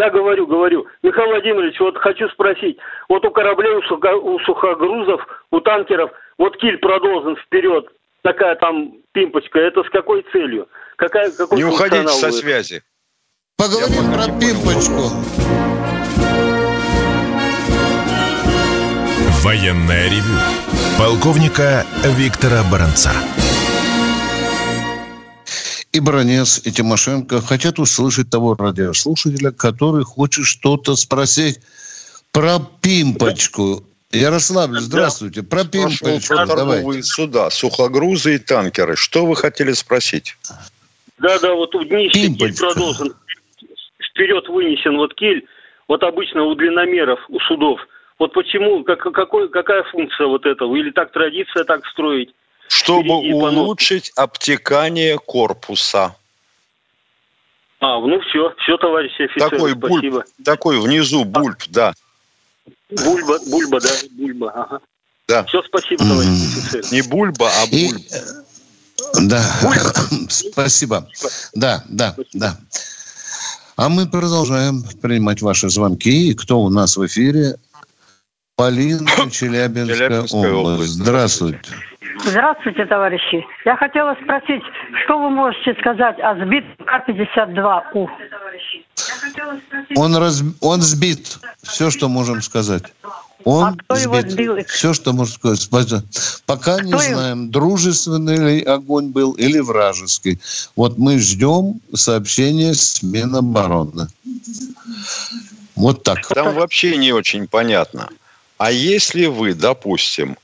[0.00, 0.86] я говорю, говорю.
[1.02, 2.78] Михаил Владимирович, вот хочу спросить.
[3.08, 7.86] Вот у кораблей, у сухогрузов, у танкеров, вот киль продолжен вперед.
[8.22, 9.58] Такая там пимпочка.
[9.58, 10.68] Это с какой целью?
[10.96, 12.40] Какая, какой Не уходите со будет?
[12.40, 12.82] связи.
[13.56, 15.10] Поговорим про пимпочку.
[19.42, 20.38] Военная ревю.
[20.98, 23.10] Полковника Виктора Баранца
[25.92, 31.60] и Бронец, и Тимошенко хотят услышать того радиослушателя, который хочет что-то спросить
[32.32, 33.82] про пимпочку.
[34.12, 35.42] Ярослав, здравствуйте.
[35.42, 36.34] Про пимпочку.
[36.34, 38.96] Про торговые суда, сухогрузы и танкеры.
[38.96, 40.36] Что вы хотели спросить?
[41.18, 43.14] Да, да, вот у днища киль продолжен.
[44.10, 45.46] Вперед вынесен вот киль.
[45.86, 47.80] Вот обычно у длинномеров, у судов.
[48.18, 50.76] Вот почему, как, какой, какая функция вот этого?
[50.76, 52.30] Или так традиция так строить?
[52.70, 56.14] Чтобы улучшить обтекание корпуса.
[57.80, 59.88] А, ну все, все, товарищи офицеры, такой спасибо.
[59.88, 61.70] Бульб, такой внизу бульб, а.
[61.70, 61.92] да.
[62.90, 64.80] Бульба, бульба, да, бульба, ага.
[65.26, 65.44] Да.
[65.44, 66.84] Все, спасибо, товарищи офицеры.
[66.92, 67.98] Не бульба, а бульба.
[67.98, 68.08] И...
[69.28, 69.42] Да,
[70.28, 71.08] спасибо.
[71.54, 72.56] Да, да, да.
[73.76, 76.30] А мы продолжаем принимать ваши звонки.
[76.30, 77.56] И кто у нас в эфире?
[78.56, 80.74] Полина, Челябинская, Челябинская область.
[80.74, 80.92] область.
[80.92, 81.60] Здравствуйте.
[82.24, 83.44] Здравствуйте, товарищи.
[83.64, 84.62] Я хотела спросить,
[85.04, 88.08] что вы можете сказать о сбитом К-52У?
[89.96, 90.42] Он, раз...
[90.60, 91.38] он сбит.
[91.62, 92.84] Все, что можем сказать.
[93.44, 94.04] Он а кто сбит.
[94.04, 94.56] Его сбил?
[94.66, 96.04] Все, что можно сказать.
[96.46, 97.00] Пока кто не его?
[97.00, 100.38] знаем, дружественный ли огонь был или вражеский.
[100.76, 104.08] Вот мы ждем сообщения с Минобороны.
[105.74, 106.26] Вот так.
[106.28, 108.08] Там вообще не очень понятно.
[108.58, 110.36] А если вы, допустим,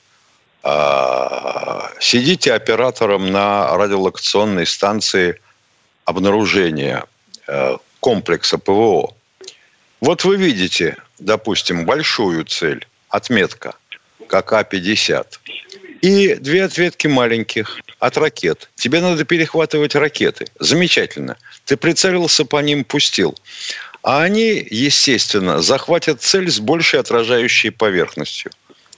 [2.00, 5.40] сидите оператором на радиолокационной станции
[6.04, 7.04] обнаружения
[7.46, 9.14] э, комплекса ПВО.
[10.00, 13.74] Вот вы видите, допустим, большую цель, отметка,
[14.28, 15.26] как А-50,
[16.02, 18.68] и две ответки маленьких от ракет.
[18.76, 20.46] Тебе надо перехватывать ракеты.
[20.60, 21.36] Замечательно.
[21.64, 23.34] Ты прицелился по ним, пустил.
[24.02, 28.52] А они, естественно, захватят цель с большей отражающей поверхностью.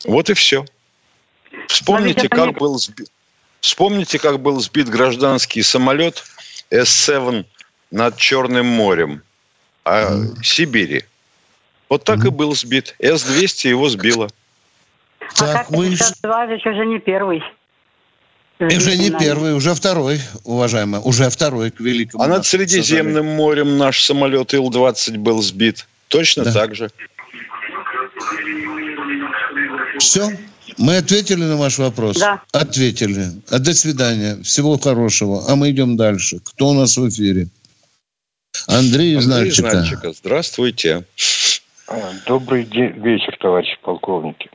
[0.04, 0.66] Вот и все.
[1.68, 3.10] Вспомните, как был сбит.
[3.60, 6.24] Вспомните, как был сбит гражданский самолет
[6.70, 7.44] С-7
[7.90, 9.22] над Черным морем,
[9.84, 10.42] а mm.
[10.42, 11.04] Сибири.
[11.88, 12.28] Вот так mm.
[12.28, 12.94] и был сбит.
[12.98, 14.28] С-200 его сбило.
[15.20, 15.88] А так, вы...
[15.88, 17.42] ведь уже не первый.
[18.60, 22.24] Уже не первый, уже второй, уважаемый, уже второй к великому.
[22.24, 25.86] А над Средиземным морем наш самолет Ил-20 был сбит.
[26.08, 26.52] Точно да.
[26.52, 26.90] так же.
[29.98, 30.36] Все?
[30.76, 32.18] Мы ответили на ваш вопрос?
[32.18, 32.42] Да.
[32.52, 33.26] Ответили.
[33.50, 34.42] А до свидания.
[34.42, 35.44] Всего хорошего.
[35.48, 36.38] А мы идем дальше.
[36.44, 37.48] Кто у нас в эфире?
[38.66, 39.52] Андрей из Андрей.
[39.62, 40.12] Нальчика.
[40.12, 41.04] Здравствуйте.
[41.88, 44.50] А, Добрый день, вечер, товарищи полковники.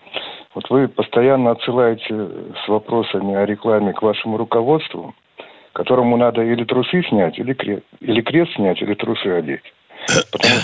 [0.54, 2.06] Вот вы постоянно отсылаете
[2.64, 5.16] с вопросами о рекламе к вашему руководству,
[5.74, 9.64] которому надо или трусы снять, или крест, или крест снять, или трусы одеть.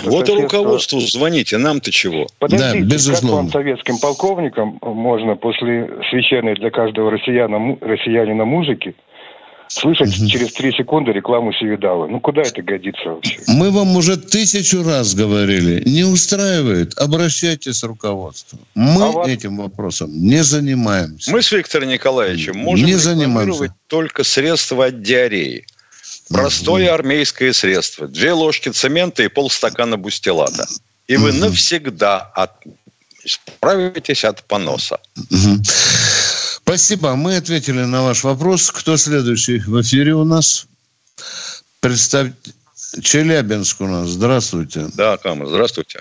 [0.04, 2.26] Вот и руководству звоните, нам-то чего?
[2.38, 3.36] Подождите, Да, как безусловно.
[3.36, 8.94] вам, советским полковникам, можно после священной для каждого россияна, му- россиянина музыки
[9.68, 12.06] слышать через три секунды рекламу Севидала?
[12.06, 13.38] Ну, куда это годится вообще?
[13.46, 15.82] Мы вам уже тысячу раз говорили.
[15.88, 16.98] Не устраивает?
[16.98, 18.60] Обращайтесь с руководством.
[18.74, 21.30] Мы А вот- этим вопросом не занимаемся.
[21.30, 23.74] Мы с Виктором Николаевичем можем Не занимаемся.
[23.86, 25.64] только средства от диареи.
[26.32, 28.06] Простое армейское средство.
[28.06, 30.66] Две ложки цемента и полстакана бустелата.
[31.08, 32.52] И вы навсегда от...
[33.24, 35.00] справитесь от поноса.
[36.62, 37.16] Спасибо.
[37.16, 38.70] Мы ответили на ваш вопрос.
[38.70, 40.66] Кто следующий в эфире у нас?
[41.80, 42.32] Представь...
[43.02, 44.08] Челябинск у нас.
[44.08, 44.86] Здравствуйте.
[44.96, 46.00] Да, Кама, здравствуйте.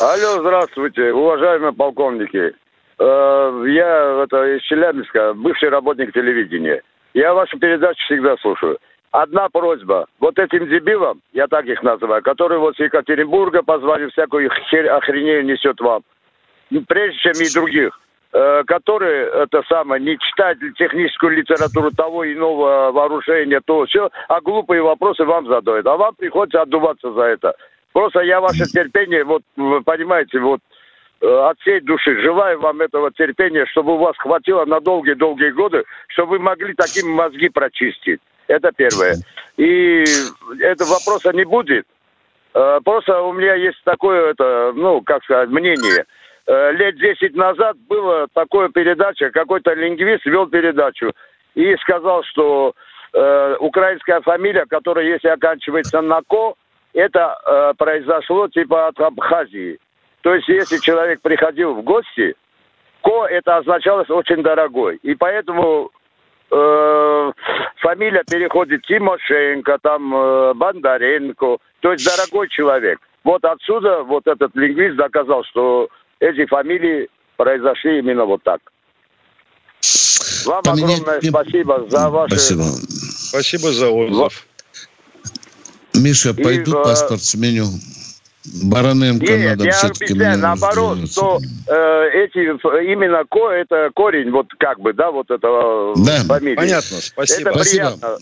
[0.00, 2.52] Алло, здравствуйте, уважаемые полковники.
[2.98, 6.82] Э, Я это, из Челябинска, бывший работник телевидения.
[7.14, 8.78] Я вашу передачу всегда слушаю.
[9.16, 10.04] Одна просьба.
[10.20, 15.42] Вот этим дебилам, я так их называю, которые вот с Екатеринбурга позвали, всякую херь, охренею
[15.42, 16.02] несет вам.
[16.68, 17.98] Ну, Прежде чем и других,
[18.34, 24.82] э, которые, это самое, не читают техническую литературу того иного вооружения, то все, а глупые
[24.82, 25.86] вопросы вам задают.
[25.86, 27.54] А вам приходится отдуваться за это.
[27.94, 30.60] Просто я ваше терпение, вот, вы понимаете, вот,
[31.22, 35.84] э, от всей души желаю вам этого терпения, чтобы у вас хватило на долгие-долгие годы,
[36.08, 38.20] чтобы вы могли таким мозги прочистить.
[38.48, 39.16] Это первое.
[39.56, 40.04] И
[40.60, 41.86] этого вопроса не будет.
[42.54, 46.04] Э, Просто у меня есть такое, это, ну, как сказать, мнение.
[46.46, 51.12] Э, Лет 10 назад была такая передача, какой-то лингвист вел передачу
[51.54, 52.74] и сказал, что
[53.12, 56.54] э, украинская фамилия, которая, если оканчивается на «ко»,
[56.92, 59.78] это э, произошло типа от Абхазии.
[60.22, 62.34] То есть, если человек приходил в гости,
[63.02, 64.98] «ко» это означалось очень дорогой.
[65.02, 65.90] И поэтому
[66.50, 67.32] э,
[67.80, 72.98] фамилия переходит Тимошенко, там э, Бондаренко, то есть дорогой человек.
[73.24, 75.88] Вот отсюда вот этот лингвист доказал, что
[76.20, 78.60] эти фамилии произошли именно вот так.
[80.46, 82.36] Вам Поменять огромное спасибо за ваше...
[82.36, 82.62] Спасибо.
[82.62, 84.46] Спасибо за отзыв.
[85.94, 87.66] Миша, И, пойду э, паспорт сменю.
[88.64, 91.12] Бароненко Нет, надо я все-таки объясняю, мне наоборот, сделать.
[91.12, 92.38] что э, эти
[92.92, 96.22] именно ко это корень, вот как бы, да, вот этого Да.
[96.24, 96.56] фамилии.
[96.56, 97.50] Понятно, спасибо.
[97.50, 97.90] Это Спасибо.
[97.90, 98.18] приятно.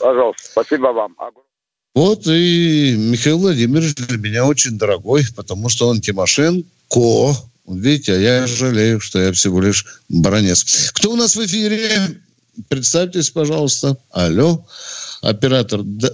[0.00, 1.16] Пожалуйста, спасибо вам.
[1.94, 6.64] Вот и Михаил Владимирович для меня очень дорогой, потому что он Тимошенко.
[7.66, 10.90] Видите, а я жалею, что я всего лишь баронец.
[10.92, 11.80] Кто у нас в эфире?
[12.68, 13.96] Представьтесь, пожалуйста.
[14.10, 14.64] Алло,
[15.22, 15.80] оператор.
[15.82, 16.10] Да.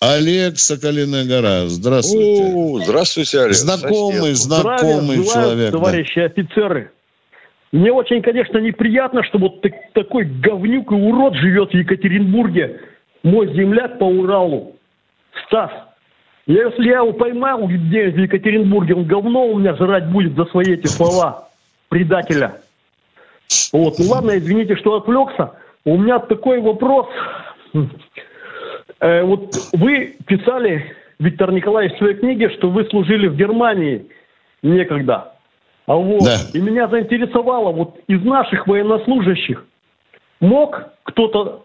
[0.00, 1.66] Олег Соколиная гора.
[1.68, 2.52] Здравствуйте.
[2.54, 3.54] О, здравствуйте, Олег.
[3.54, 4.36] Знакомый, Сосед.
[4.36, 5.32] знакомый Здравия человек.
[5.32, 5.78] желаю, да.
[5.78, 6.90] товарищи офицеры.
[7.72, 12.80] Мне очень, конечно, неприятно, что вот так- такой говнюк и урод живет в Екатеринбурге.
[13.22, 14.76] Мой земляк по Уралу.
[15.46, 15.70] Стас.
[16.46, 20.74] Если я его поймал где в Екатеринбурге, он говно у меня жрать будет за свои
[20.74, 21.48] эти слова
[21.88, 22.60] предателя.
[23.72, 25.52] Вот, ну ладно, извините, что отвлекся.
[25.84, 27.06] У меня такой вопрос.
[29.00, 34.06] Э, вот вы писали, Виктор Николаевич, в своей книге, что вы служили в Германии
[34.62, 35.32] некогда.
[35.86, 36.36] А вот, Да.
[36.52, 39.64] и меня заинтересовало, вот из наших военнослужащих
[40.40, 41.64] мог кто-то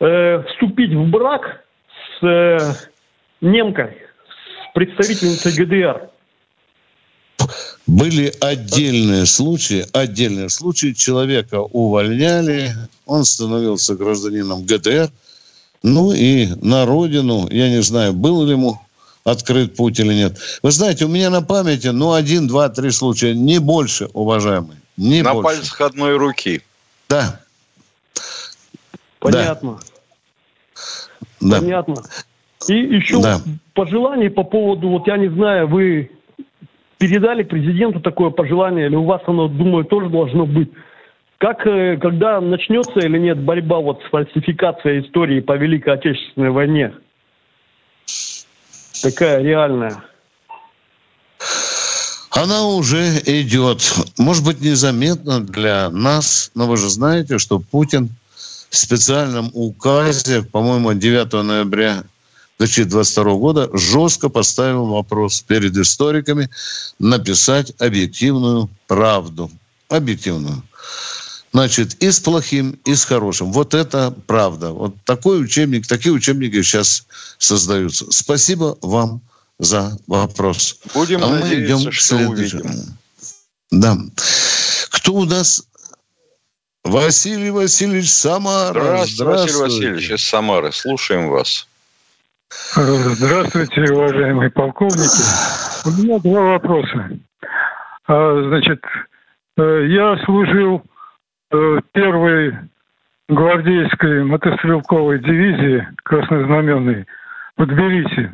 [0.00, 1.64] э, вступить в брак
[2.20, 2.58] с э,
[3.40, 3.96] немкой,
[4.68, 6.10] с представительницей ГДР?
[7.86, 10.92] Были отдельные случаи, отдельные случаи.
[10.92, 12.68] Человека увольняли,
[13.06, 15.08] он становился гражданином ГДР.
[15.82, 18.78] Ну и на родину, я не знаю, был ли ему
[19.24, 20.38] открыт путь или нет.
[20.62, 24.78] Вы знаете, у меня на памяти, ну, один, два, три случая, не больше, уважаемые.
[24.96, 25.44] Не На больше.
[25.44, 26.62] пальцах одной руки.
[27.08, 27.40] Да,
[29.18, 29.78] Понятно.
[31.40, 31.58] да.
[31.60, 31.94] Понятно.
[32.68, 33.40] И еще Да.
[33.74, 36.10] пожелание по поводу, вот я не знаю, вы
[36.98, 40.70] передали президенту такое пожелание, или у вас оно, думаю, тоже должно быть.
[41.40, 46.92] Как, э, когда начнется или нет борьба вот с фальсификацией истории по Великой Отечественной войне?
[49.02, 50.04] Такая реальная.
[52.32, 53.80] Она уже идет.
[54.18, 58.10] Может быть, незаметно для нас, но вы же знаете, что Путин
[58.68, 62.02] в специальном указе, по-моему, 9 ноября
[62.58, 66.50] 2022 года жестко поставил вопрос перед историками
[66.98, 69.50] написать объективную правду.
[69.88, 70.62] Объективную.
[71.52, 73.50] Значит, и с плохим, и с хорошим.
[73.52, 74.70] Вот это правда.
[74.70, 77.06] Вот такой учебник, такие учебники сейчас
[77.38, 78.06] создаются.
[78.10, 79.20] Спасибо вам
[79.58, 80.78] за вопрос.
[80.94, 82.60] Будем а мы надеяться, идем что следующему.
[82.62, 82.80] увидим.
[83.72, 83.96] Да.
[84.90, 85.64] Кто у нас?
[86.84, 89.04] Василий Васильевич Самара.
[89.04, 90.72] Здравствуйте, Василий Васильевич из Самары.
[90.72, 91.66] Слушаем вас.
[92.74, 95.22] Здравствуйте, уважаемые полковники.
[95.84, 97.10] У меня два вопроса.
[98.06, 98.80] А, Значит,
[99.56, 100.82] э, я служил
[101.92, 102.56] первой
[103.28, 107.06] гвардейской мотострелковой дивизии краснознаменной
[107.56, 108.30] в Тбилиси.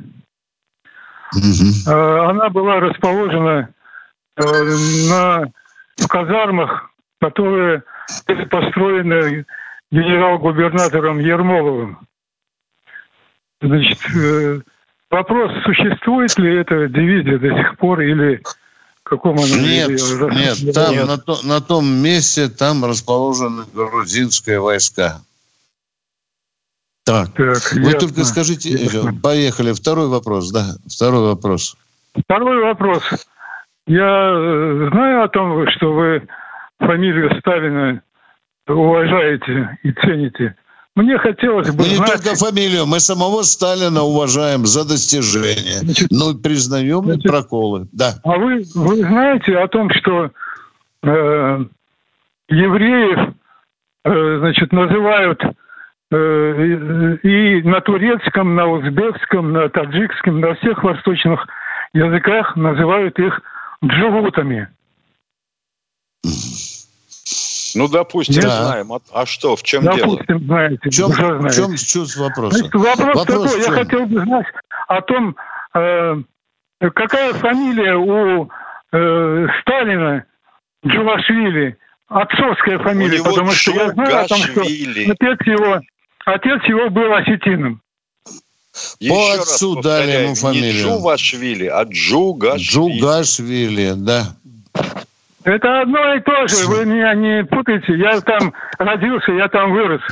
[1.88, 3.68] А, Она была расположена
[4.36, 4.42] э,
[5.10, 5.50] на,
[5.96, 7.82] в казармах, которые
[8.26, 9.44] были построены
[9.90, 11.98] генерал-губернатором Ермоловым.
[13.60, 14.60] Значит, э,
[15.10, 18.42] вопрос, существует ли эта дивизия до сих пор или
[19.08, 25.20] каком она Нет, нет, там На, то- на том месте там расположены грузинские войска.
[27.04, 29.14] Так, вы ясно, только скажите, ясно.
[29.14, 31.76] поехали, второй вопрос, да, второй вопрос.
[32.24, 33.02] Второй вопрос.
[33.86, 36.26] Я э, знаю о том, что вы
[36.80, 38.02] фамилию Сталина
[38.66, 40.56] уважаете и цените.
[40.96, 42.24] Мне хотелось бы Мы не знать...
[42.24, 45.82] только фамилию, мы самого Сталина уважаем за достижения.
[46.10, 47.86] Но признаем и проколы.
[47.92, 48.14] Да.
[48.24, 50.30] А вы, вы знаете о том, что
[51.02, 51.64] э,
[52.48, 53.34] евреев,
[54.06, 55.42] э, значит, называют
[56.10, 61.46] э, и и на турецком, на узбекском, на таджикском, на всех восточных
[61.92, 63.38] языках называют их
[63.84, 64.68] джигутами.
[67.76, 68.64] Ну, допустим, Да.
[68.64, 68.92] знаем.
[68.92, 69.96] А, а что, в чем дело?
[69.96, 72.58] Допустим, знаете, В чем, в чем чувство вопроса?
[72.58, 73.74] Значит, вопрос, Вопрос такой, в я чем?
[73.74, 74.46] хотел бы знать
[74.88, 75.36] о том,
[75.74, 76.14] э,
[76.94, 78.48] какая фамилия у
[78.92, 80.24] э, Сталина
[80.86, 81.76] Джувашвили,
[82.08, 85.80] отцовская фамилия, него потому что я знаю о том, что отец его,
[86.24, 87.80] отец его был осетином.
[89.00, 90.84] Еще По раз отцу повторяю, дали ему Не фамилию.
[90.84, 92.62] Джувашвили, а Джугашвили.
[92.98, 94.36] Джугашвили, да.
[95.46, 100.02] Это одно и то же, вы меня не путайте, я там родился, я там вырос.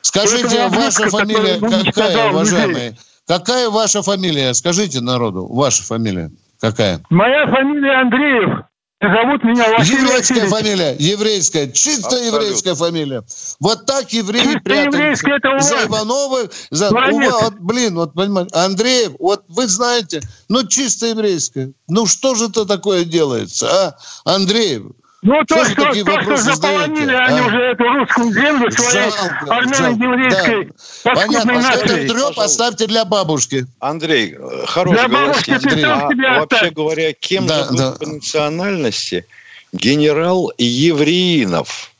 [0.00, 2.30] Скажите, Это ваша ублюдка, фамилия какая, людей.
[2.30, 2.94] уважаемые?
[3.26, 4.54] Какая ваша фамилия?
[4.54, 6.30] Скажите народу, ваша фамилия
[6.60, 7.00] какая?
[7.10, 8.60] Моя фамилия Андреев,
[9.00, 10.50] зовут меня Василий Еврейская Васильевич.
[10.50, 12.26] фамилия, еврейская, чисто Абсолютно.
[12.36, 13.22] еврейская фамилия.
[13.58, 15.84] Вот так евреи Чисто прятались еврейская, это у за.
[15.86, 16.88] Ивановы, за.
[16.88, 21.72] Ува- вот, блин, вот понимаете, Андреев, вот вы знаете, ну чисто еврейская.
[21.88, 23.96] Ну что же это такое делается, а,
[24.34, 24.82] Андреев?
[25.22, 27.44] Ну, то, Что же что, то, что заполонили задаете, они а?
[27.46, 29.10] уже эту русскую землю своей
[29.50, 30.72] армяно-еврейской жалко.
[31.04, 32.08] паскудной Понятно, нацией.
[32.08, 33.66] треп оставьте для бабушки.
[33.80, 36.72] Андрей, хороший Для бабушки сам А вообще оставь.
[36.72, 37.92] говоря, кем Да, же да.
[37.92, 39.26] по национальности
[39.74, 41.92] генерал Евриинов?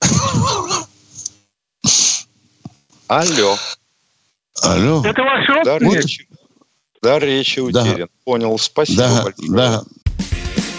[3.08, 3.56] Алло.
[4.62, 5.02] Алло.
[5.04, 6.04] Это ваш Да, родственник?
[6.04, 6.28] речи,
[7.02, 7.82] да, речи Да.
[7.82, 8.08] утерян.
[8.24, 9.50] Понял, спасибо Да, большое.
[9.50, 9.82] да.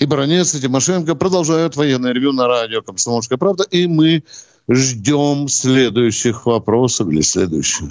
[0.00, 3.64] И Баранец, и Тимошенко продолжают военное ревю на радио «Комсомольская правда».
[3.70, 4.24] И мы
[4.66, 7.90] ждем следующих вопросов или следующего.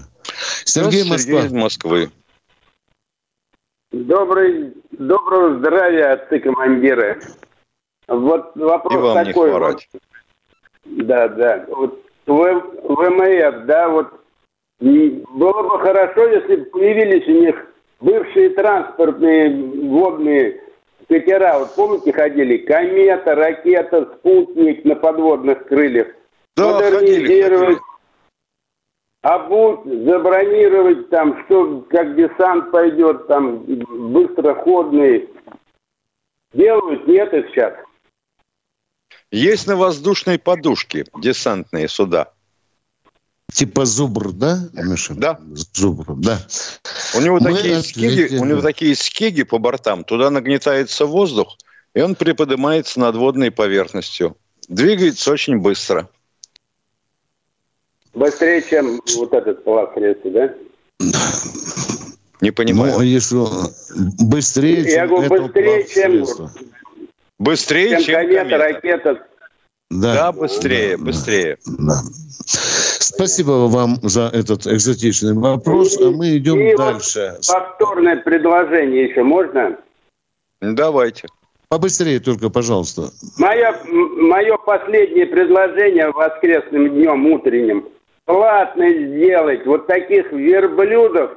[0.65, 1.39] Сергей Сергей Москва.
[1.45, 2.11] из Москвы.
[3.91, 7.21] Добрый, доброго здравия, отцы командиры.
[8.07, 9.49] Вот вопрос И вам не такой.
[9.51, 9.87] хворать.
[9.93, 10.01] вот.
[10.85, 11.65] Да, да.
[11.69, 14.07] Вот В- ВМФ, да, вот
[14.79, 17.55] было бы хорошо, если бы появились у них
[17.99, 19.55] бывшие транспортные
[19.89, 20.61] водные
[21.09, 21.59] катера.
[21.59, 22.57] Вот помните, ходили?
[22.57, 26.07] Комета, ракета, спутник на подводных крыльях.
[26.55, 27.79] Да, ходили, Модернизировать,
[29.21, 33.65] обуть, забронировать там, что как десант пойдет, там
[34.13, 35.29] быстроходный.
[36.53, 37.73] Делают, нет их сейчас.
[39.31, 42.33] Есть на воздушной подушке десантные суда.
[43.51, 45.13] Типа Зубр, да, Миша?
[45.15, 45.39] Да.
[45.73, 46.39] Зубр, да.
[47.15, 48.37] У него Мы такие скиги, ответили.
[48.39, 50.03] у него такие скиги по бортам.
[50.03, 51.57] Туда нагнетается воздух,
[51.95, 54.37] и он приподнимается над водной поверхностью.
[54.67, 56.09] Двигается очень быстро.
[58.13, 60.55] Быстрее, чем вот этот по воскресенье,
[60.99, 61.09] да?
[62.41, 62.93] Не понимаю.
[62.97, 63.37] Ну, если
[64.23, 66.25] быстрее, Я чем говорю, быстрее, чем,
[67.37, 69.27] быстрее, чем, чем комета, ракета.
[69.89, 70.13] Да.
[70.13, 71.57] да, быстрее, быстрее.
[71.65, 72.01] Да.
[73.15, 77.37] Спасибо вам за этот экзотичный вопрос, а мы идем и дальше.
[77.37, 79.77] Вот повторное предложение еще можно?
[80.61, 81.27] Давайте.
[81.69, 83.09] Побыстрее только, пожалуйста.
[83.39, 87.89] Мое, мое последнее предложение воскресным днем утренним.
[88.25, 89.65] Платно сделать.
[89.65, 91.31] Вот таких верблюдов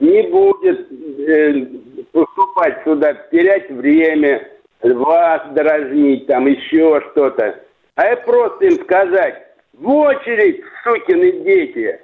[0.00, 1.66] не будет э,
[2.12, 4.48] поступать сюда, терять время,
[4.82, 7.54] вас дразнить, там еще что-то.
[7.96, 9.47] А я просто им сказать,
[9.80, 12.00] в очередь, сукины дети.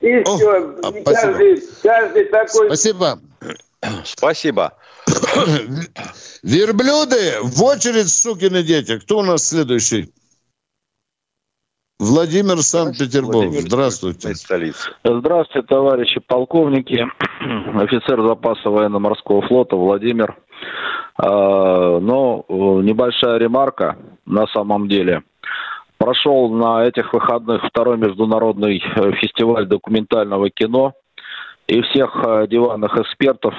[0.00, 0.76] И О, все.
[0.82, 2.66] А, каждый, каждый такой...
[2.66, 3.18] Спасибо.
[4.04, 4.72] Спасибо.
[6.42, 8.98] Верблюды в очередь, сукины дети.
[8.98, 10.12] Кто у нас следующий?
[11.98, 13.52] Владимир Санкт-Петербург.
[13.52, 14.34] Здравствуйте.
[15.04, 17.06] Здравствуйте, товарищи полковники,
[17.80, 20.36] офицер запаса военно-морского флота Владимир.
[21.18, 25.22] А, но э, небольшая ремарка на самом деле.
[25.98, 30.92] Прошел на этих выходных второй международный э, фестиваль документального кино.
[31.66, 33.54] И всех э, диванных экспертов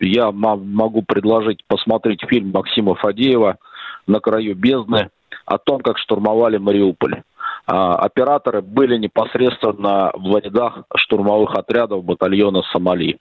[0.00, 3.58] я могу предложить посмотреть фильм Максима Фадеева
[4.06, 5.10] «На краю бездны»
[5.44, 7.22] о том, как штурмовали Мариуполь.
[7.66, 13.18] А, операторы были непосредственно в рядах штурмовых отрядов батальона Сомали.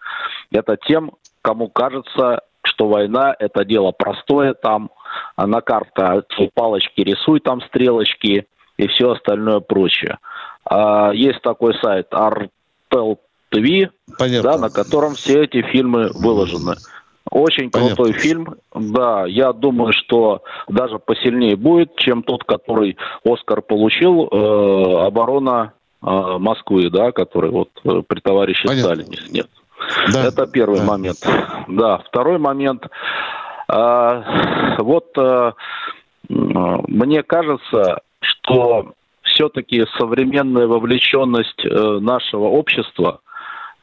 [0.51, 2.41] Это тем, кому кажется,
[2.77, 4.91] что война– это дело простое, там
[5.35, 6.23] на карте
[6.53, 8.45] палочки рисуй, там стрелочки
[8.77, 10.19] и все остальное прочее.
[10.63, 13.17] А, есть такой сайт Artel
[13.51, 16.75] TV, да, на котором все эти фильмы выложены.
[17.31, 17.95] Очень Понятно.
[17.95, 18.55] крутой фильм.
[18.73, 24.29] Да, я думаю, что даже посильнее будет, чем тот, который Оскар получил.
[24.31, 28.95] Э, оборона э, Москвы, да, который вот э, при товарище Понятно.
[28.95, 29.17] Сталине.
[29.29, 29.47] Нет.
[30.11, 30.25] Да.
[30.25, 30.85] Это первый да.
[30.85, 31.17] момент.
[31.67, 32.87] Да, второй момент.
[33.71, 34.23] Э,
[34.79, 35.51] вот э,
[36.29, 43.19] мне кажется, что все-таки современная вовлеченность э, нашего общества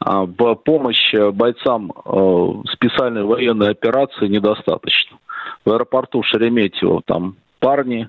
[0.00, 5.18] а, в помощь бойцам э, специальной военной операции недостаточно.
[5.64, 8.08] В аэропорту Шереметьево там парни,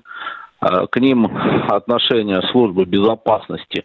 [0.60, 1.26] к ним
[1.68, 3.84] отношение службы безопасности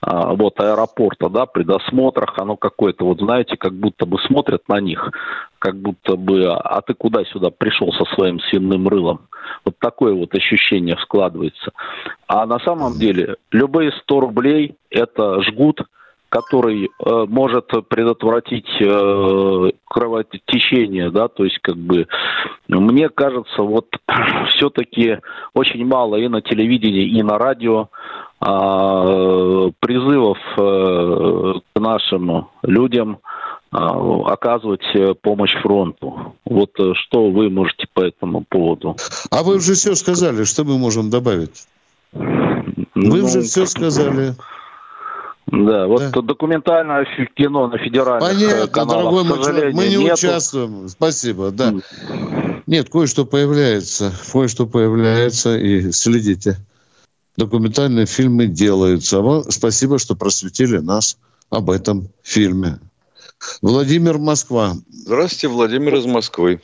[0.00, 4.80] а, вот аэропорта, да, при досмотрах, оно какое-то, вот знаете, как будто бы смотрят на
[4.80, 5.10] них,
[5.58, 9.20] как будто бы, а ты куда сюда пришел со своим свиным рылом?
[9.64, 11.72] Вот такое вот ощущение складывается.
[12.26, 15.82] А на самом деле любые 100 рублей– это жгут–
[16.30, 22.06] который э, может предотвратить э, кровотечение, да, то есть как бы
[22.68, 23.88] мне кажется, вот
[24.54, 25.18] все-таки
[25.54, 27.88] очень мало и на телевидении, и на радио
[28.40, 33.18] э, призывов э, к нашим людям
[33.72, 34.86] э, оказывать
[35.22, 36.36] помощь фронту.
[36.44, 38.96] Вот э, что вы можете по этому поводу?
[39.32, 41.66] А вы уже все сказали, что мы можем добавить?
[42.12, 44.34] Вы ну, уже все сказали.
[45.52, 46.20] Да, вот да.
[46.22, 50.14] документальное кино на федеральных э, Понятно, каналах, дорогой мы не нету.
[50.14, 50.88] участвуем.
[50.88, 51.74] Спасибо, да.
[52.66, 56.56] Нет, кое-что появляется, кое-что появляется, и следите.
[57.36, 59.20] Документальные фильмы делаются.
[59.20, 61.18] Вам спасибо, что просветили нас
[61.50, 62.78] об этом фильме.
[63.60, 64.74] Владимир Москва.
[64.88, 66.60] Здравствуйте, Владимир из Москвы.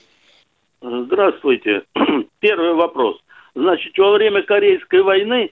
[0.80, 1.82] Здравствуйте.
[2.38, 3.16] Первый вопрос.
[3.54, 5.50] Значит, во время Корейской войны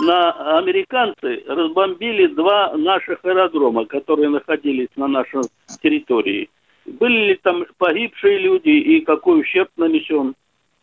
[0.00, 5.42] на американцы разбомбили два наших аэродрома, которые находились на нашей
[5.82, 6.50] территории.
[6.84, 10.34] Были ли там погибшие люди и какой ущерб нанесен,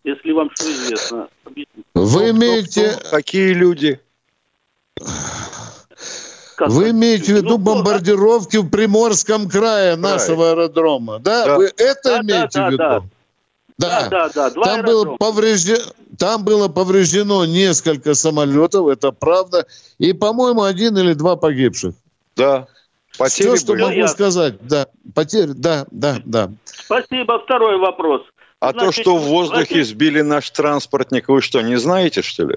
[0.04, 1.30] если вам что известно?
[1.46, 1.88] Объясните.
[1.94, 2.90] Вы имеете...
[2.90, 4.00] Кто, кто, какие люди?
[6.56, 11.46] Как Вы имеете в виду ну, бомбардировки в Приморском крае нашего аэродрома, да?
[11.46, 11.58] да.
[11.58, 12.78] Вы это да, имеете да, в виду?
[12.78, 13.06] Да, да.
[13.88, 14.50] Да, да, да.
[14.50, 15.84] Два там, было повреждено,
[16.18, 19.66] там было повреждено несколько самолетов, это правда.
[19.98, 21.94] И, по-моему, один или два погибших.
[22.36, 22.68] Да.
[23.18, 23.82] Потери Все, что были.
[23.84, 24.56] могу сказать.
[24.62, 26.52] Да, потери, да, да, да.
[26.66, 27.40] Спасибо.
[27.44, 28.24] Второй вопрос.
[28.60, 29.86] А Значит, то, что в воздухе Владимир...
[29.86, 32.56] сбили наш транспортник, вы что, не знаете, что ли?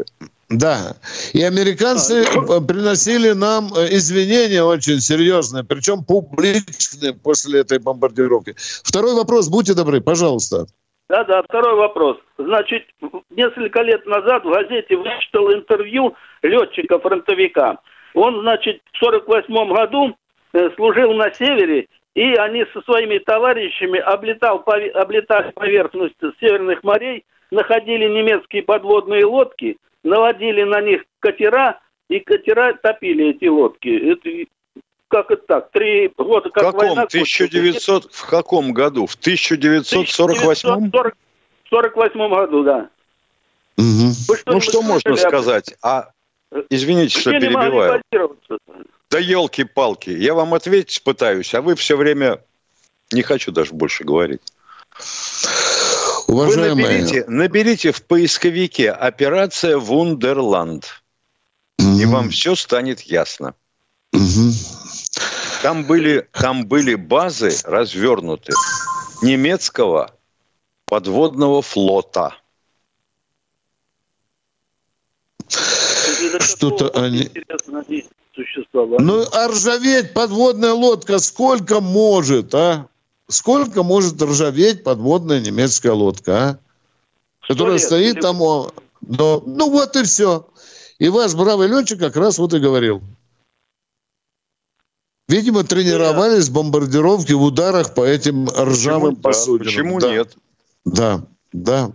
[0.49, 0.95] Да.
[1.33, 8.55] И американцы а, приносили нам э, извинения очень серьезные, причем публичные после этой бомбардировки.
[8.85, 10.69] Второй вопрос, будьте добры, пожалуйста.
[11.09, 12.19] Да, да, второй вопрос.
[12.37, 12.85] Значит,
[13.31, 17.79] несколько лет назад в газете вычитал интервью летчика-фронтовика.
[18.15, 20.17] Он, значит, в 48 году
[20.53, 28.09] э, служил на севере, и они со своими товарищами облетал, облетали поверхность северных морей, находили
[28.09, 31.79] немецкие подводные лодки, наводили на них катера,
[32.09, 34.13] и катера топили эти лодки.
[34.13, 34.31] Это
[35.09, 36.79] как это так, три года, В как каком?
[36.89, 39.07] война 1900, в каком году?
[39.07, 40.91] В 1948?
[40.91, 42.89] В 48 году, да.
[43.77, 45.75] Вы Ну, что можно об- сказать?
[45.83, 46.11] А,
[46.71, 48.03] извините, что Где могли перебиваю.
[49.11, 52.41] Да елки-палки, я вам ответить пытаюсь, а вы все время...
[53.13, 54.41] Не хочу даже больше говорить.
[56.27, 61.03] Вы Уважаемые, наберите, наберите в поисковике «Операция Вундерланд»,
[61.79, 63.55] и вам все станет ясно.
[65.63, 68.53] Там были, там были базы развернуты
[69.23, 70.13] немецкого
[70.87, 72.35] подводного флота.
[76.41, 77.31] что-то они...
[78.35, 79.03] Существовали.
[79.03, 82.87] Ну, а ржаветь подводная лодка сколько может, а?
[83.29, 86.59] Сколько может ржаветь подводная немецкая лодка, а?
[87.49, 88.37] Которая лет, стоит или- там...
[88.37, 90.47] но- ну, вот и все.
[90.99, 93.03] И ваш бравый летчик как раз вот и говорил.
[95.29, 99.67] Видимо, тренировались в бомбардировке, в ударах по этим ржавым да, посудинам.
[99.67, 100.11] почему Да.
[100.11, 100.37] нет?
[100.85, 101.23] Да,
[101.53, 101.91] да.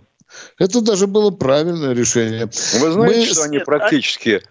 [0.58, 2.50] Это даже было правильное решение.
[2.80, 4.42] Вы знаете, Мы что они практически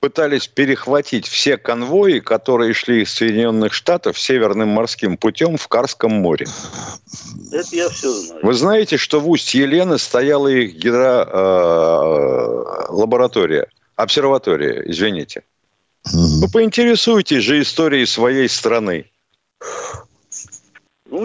[0.00, 6.46] пытались перехватить все конвои, которые шли из Соединенных Штатов Северным морским путем в Карском море.
[7.50, 8.44] Это я все знаю.
[8.44, 15.44] Вы знаете, что в устье Елены стояла их гидролаборатория, обсерватория, извините.
[16.12, 19.10] Вы поинтересуйтесь же историей своей страны.
[21.10, 21.24] Ну,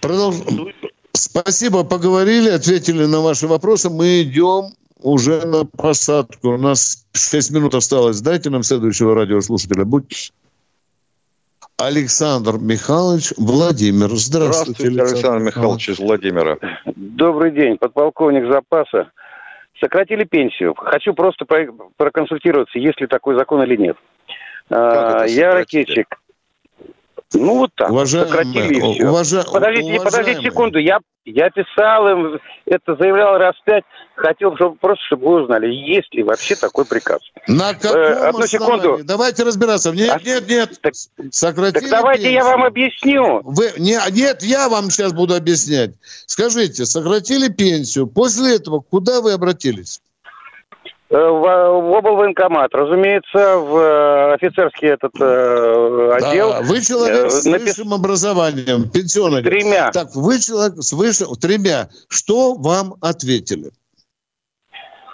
[0.00, 0.74] Продолж-
[1.12, 3.88] Спасибо, поговорили, ответили на ваши вопросы.
[3.90, 6.50] Мы идем уже на посадку.
[6.54, 8.20] У нас 6 минут осталось.
[8.20, 9.84] Дайте нам следующего радиослушателя.
[9.84, 10.30] Будьте.
[11.78, 14.08] Александр Михайлович Владимир.
[14.16, 16.58] Здравствуйте, Здравствуйте, Александр Михайлович из Владимира.
[16.96, 19.10] Добрый день, подполковник запаса.
[19.80, 20.74] Сократили пенсию.
[20.74, 21.68] Хочу просто про-
[21.98, 23.96] проконсультироваться, есть ли такой закон или нет.
[24.70, 26.06] А, я ракетчик.
[27.34, 27.90] Ну вот так.
[27.90, 29.08] Уважаемые, сократили и всё.
[29.08, 30.42] уважа- Подождите, подождите уважаемые.
[30.50, 30.78] секунду.
[30.78, 33.82] Я, я писал им, это заявлял раз пять.
[34.14, 37.18] Хотел чтобы, просто, чтобы вы узнали, есть ли вообще такой приказ.
[37.48, 38.46] На каком Э, одну основании?
[38.46, 38.98] секунду.
[39.04, 39.90] Давайте разбираться.
[39.90, 40.80] Нет, нет, нет.
[41.32, 42.44] Сократили Так давайте я пенсию.
[42.44, 43.40] вам объясню.
[43.44, 45.90] Вы, не, нет, я вам сейчас буду объяснять.
[46.26, 48.06] Скажите, сократили пенсию.
[48.06, 50.00] После этого куда вы обратились?
[51.08, 51.40] Э, В,
[51.90, 56.50] в облвоенкомат, разумеется, в э, офицерский этот э, отдел.
[56.50, 59.44] Да, вы человек Э, с напис- высшим образованием, пенсионер.
[59.44, 59.90] Тремя.
[59.92, 61.28] Так, вы человек с высшим...
[61.40, 61.88] Тремя.
[62.08, 63.70] Что вам ответили?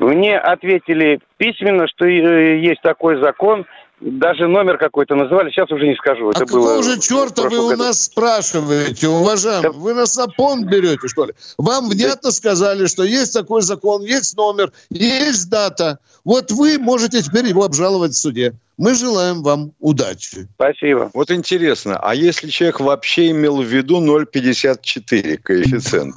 [0.00, 3.66] Мне ответили письменно, что есть такой закон,
[4.02, 6.30] даже номер какой-то называли, сейчас уже не скажу.
[6.30, 7.84] Это а было какого же черта вы у году.
[7.84, 9.72] нас спрашиваете, уважаемый?
[9.72, 11.34] Вы нас на понт берете, что ли?
[11.56, 16.00] Вам внятно сказали, что есть такой закон, есть номер, есть дата.
[16.24, 18.54] Вот вы можете теперь его обжаловать в суде.
[18.76, 20.48] Мы желаем вам удачи.
[20.54, 21.10] Спасибо.
[21.14, 26.16] Вот интересно, а если человек вообще имел в виду 0,54 коэффициент?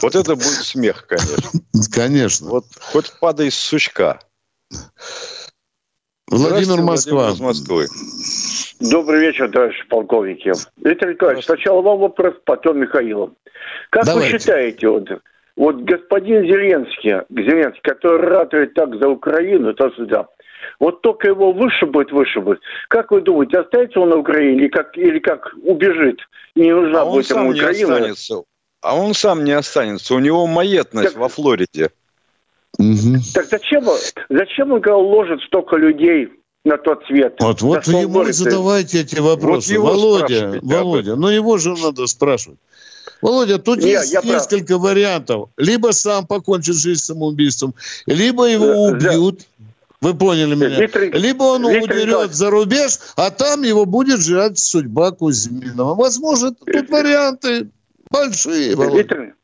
[0.00, 1.60] Вот это будет смех, конечно.
[1.92, 2.48] Конечно.
[2.48, 4.20] Вот хоть падай с сучка.
[6.32, 7.26] Владимир Москва.
[7.26, 7.86] Владимир из Москвы.
[8.80, 10.52] Добрый вечер, товарищ полковники.
[10.82, 13.34] Виктор Николаевич, сначала вам вопрос, потом Михаилу.
[13.90, 14.32] Как Давайте.
[14.32, 15.08] вы считаете, вот,
[15.56, 20.26] вот господин Зеленский, Зеленский, который ратует так за Украину, то сюда,
[20.80, 22.60] вот только его вышибут, вышибут.
[22.88, 26.18] Как вы думаете, останется он на Украине или как, или как убежит?
[26.54, 27.94] Не нужна А он будет ему сам не Украина?
[27.94, 28.42] останется.
[28.80, 30.14] А он сам не останется.
[30.14, 31.90] У него маетность во Флориде.
[32.78, 33.84] Так зачем,
[34.28, 36.28] зачем он ложит столько людей
[36.64, 37.36] на тот свет?
[37.40, 38.44] Вот, вот он ему борется?
[38.44, 39.78] задавайте эти вопросы.
[39.78, 42.58] Вот Володя, Володя, ну его же надо спрашивать.
[43.20, 44.32] Володя, тут Не, есть я прав.
[44.34, 45.50] несколько вариантов.
[45.56, 47.74] Либо сам покончит жизнь самоубийством,
[48.06, 49.42] либо его убьют.
[50.00, 50.80] Вы поняли меня?
[50.80, 55.94] Виктор- Либо он Виктор удерет за рубеж, а там его будет ждать судьба Кузьминова.
[55.94, 57.68] Возможно, тут варианты
[58.10, 58.96] большие, Володя.
[58.98, 59.34] Виктор,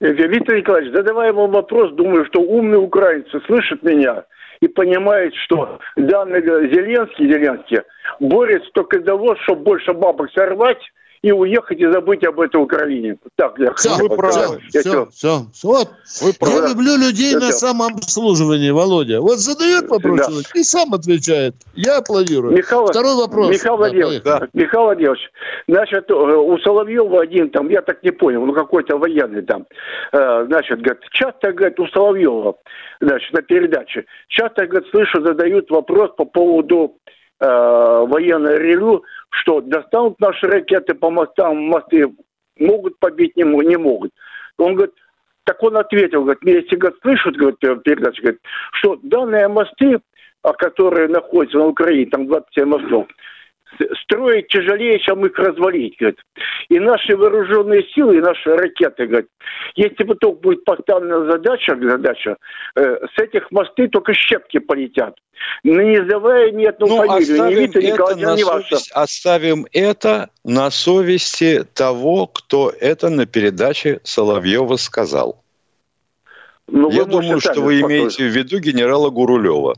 [0.00, 4.24] Виктор Николаевич, задавая ему вопрос, думаю, что умные украинцы слышат меня
[4.60, 7.80] и понимают, что данный Зеленский, Зеленский
[8.20, 10.82] борется только для того, чтобы больше бабок сорвать
[11.24, 13.16] и уехать и забыть об этой Украине.
[13.36, 14.60] Так, я Все, хотел сказать.
[14.74, 15.88] Я все, всё- все, Вот.
[16.20, 16.68] Я правы.
[16.68, 17.66] люблю людей Я на всё.
[17.66, 19.20] самообслуживании, Володя.
[19.22, 20.24] Вот задает вопрос Да.
[20.26, 21.54] человек и сам отвечает.
[21.74, 22.52] Я аплодирую.
[22.54, 23.48] Михаил, Второй вопрос.
[23.48, 24.50] Михаил Да, Владимирович, поехали.
[24.52, 25.30] Михаил Владимирович,
[25.66, 29.64] значит, э, у Соловьева один там, я так не понял, ну какой-то военный там,
[30.12, 32.56] э, значит, говорит, часто, говорит, у Соловьева,
[33.00, 36.98] значит, на передаче, часто, говорит, слышу, задают вопрос по поводу
[37.40, 37.46] э,
[38.08, 39.02] военной ревю,
[39.40, 42.12] что достанут наши ракеты по мостам, мосты
[42.58, 44.12] могут побить, не, не могут.
[44.58, 44.94] Он говорит,
[45.44, 48.40] так он ответил, говорит, если говорит, слышат, говорит, э, передачу, говорит,
[48.72, 50.00] что данные мосты,
[50.42, 53.08] а, которые находятся на Украине, там 27 мостов,
[54.02, 56.20] строить тяжелее, чем их развалить, говорит.
[56.68, 59.28] И наши вооруженные силы, и наши ракеты, говорит,
[59.74, 62.36] если бы только будет поставлена задача, задача,
[62.76, 65.16] э, с этих мосты только щепки полетят.
[65.62, 68.76] Не называя ни одну ну, фамилию, ни Вита, ни ваша.
[68.92, 75.44] Оставим это на совести того, кто это на передаче Соловьева сказал.
[76.66, 79.74] Ну, Я думаю, что вы имеете в виду генерала Гурулева.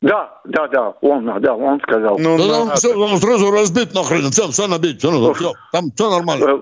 [0.00, 2.18] Да, да, да, он, да, он сказал.
[2.18, 6.10] Ну, да, там все, он сразу разбит нахрен, все, все набить, все, все, там все
[6.10, 6.60] нормально.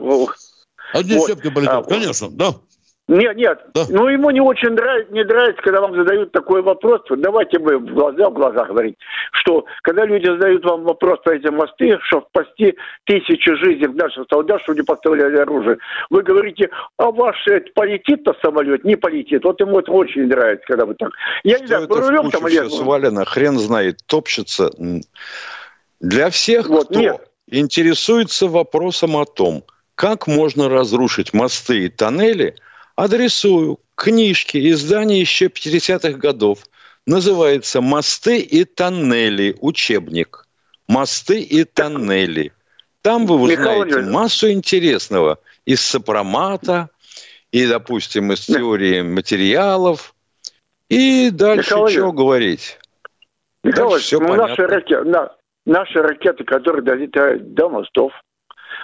[0.93, 1.28] Одни вот.
[1.28, 2.55] щепки полетят, а, конечно, да.
[3.09, 3.61] Нет, нет.
[3.72, 3.84] Да.
[3.88, 7.02] Ну, ему не очень нравится, не нравится, когда вам задают такой вопрос.
[7.09, 8.96] Давайте мы в глаза в глаза говорить,
[9.30, 14.61] что когда люди задают вам вопрос по этим мосты, что спасти тысячи жизней наших солдат,
[14.62, 15.78] что не поставляли оружие,
[16.11, 18.82] вы говорите, а ваш это полетит-то самолет?
[18.82, 19.44] Не полетит.
[19.44, 21.11] Вот ему это очень нравится, когда вы так.
[21.44, 24.72] Я что не знаю, это рулем там все свалено, хрен знает, топчется.
[26.00, 27.20] Для всех, вот, кто нет.
[27.48, 29.62] интересуется вопросом о том,
[29.94, 32.57] как можно разрушить мосты и тоннели–
[32.97, 36.61] адресую книжки, издания еще 50-х годов.
[37.07, 39.57] Называется «Мосты и тоннели.
[39.61, 40.44] Учебник».
[40.88, 42.53] «Мосты и тоннели».
[43.03, 46.90] Там вы узнаете массу интересного из сопромата,
[47.53, 50.14] и, допустим, из теории материалов,
[50.88, 52.78] и дальше Михаил что говорить.
[53.62, 55.32] Михаил все ну, наши, ракеты, на,
[55.64, 58.12] наши ракеты, которые долетают до мостов,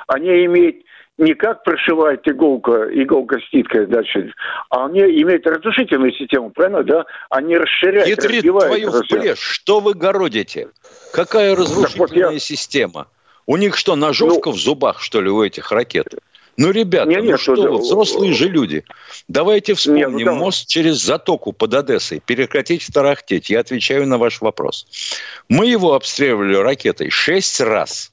[0.06, 0.84] они имеют
[1.18, 4.32] не как прошивает иголка, иголка с ниткой дальше,
[4.70, 7.04] а они имеют разрушительную систему, правильно, да?
[7.30, 10.68] Они расширяют, Хитрит твою в что вы городите?
[11.12, 12.38] Какая разрушительная вот я...
[12.38, 13.08] система?
[13.46, 14.56] У них что, ножовка ну...
[14.56, 16.14] в зубах, что ли, у этих ракет?
[16.58, 18.84] Ну, ребята, не, ну что вы, взрослые же люди.
[19.26, 22.22] Давайте вспомним не, ну, мост через затоку под Одессой.
[22.24, 23.48] Прекратите тарахтеть.
[23.48, 24.86] Я отвечаю на ваш вопрос.
[25.48, 28.11] Мы его обстреливали ракетой шесть раз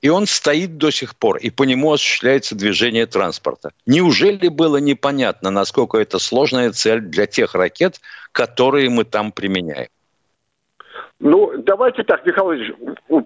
[0.00, 3.72] и он стоит до сих пор, и по нему осуществляется движение транспорта.
[3.86, 8.00] Неужели было непонятно, насколько это сложная цель для тех ракет,
[8.32, 9.88] которые мы там применяем?
[11.20, 12.74] Ну, давайте так, Михаил Ильич,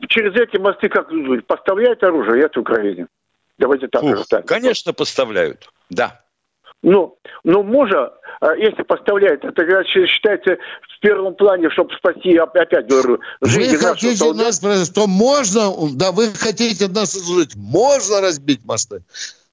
[0.09, 1.11] через эти мосты как
[1.47, 3.07] поставляют оружие, это Украине?
[3.59, 4.01] Давайте так.
[4.01, 6.23] Фух, конечно, поставляют, да.
[6.83, 13.21] Ну, но мужа, а, если поставляет, это считается в первом плане, чтобы спасти, опять говорю,
[13.41, 14.63] жизнь Вы хотите солдат.
[14.63, 19.05] нас, что можно, да, вы хотите нас услышать, можно разбить мосты?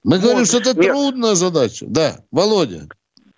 [0.02, 0.26] Мы можно.
[0.26, 0.90] говорим, что это Нет.
[0.90, 1.86] трудная задача.
[1.88, 2.88] Да, Володя.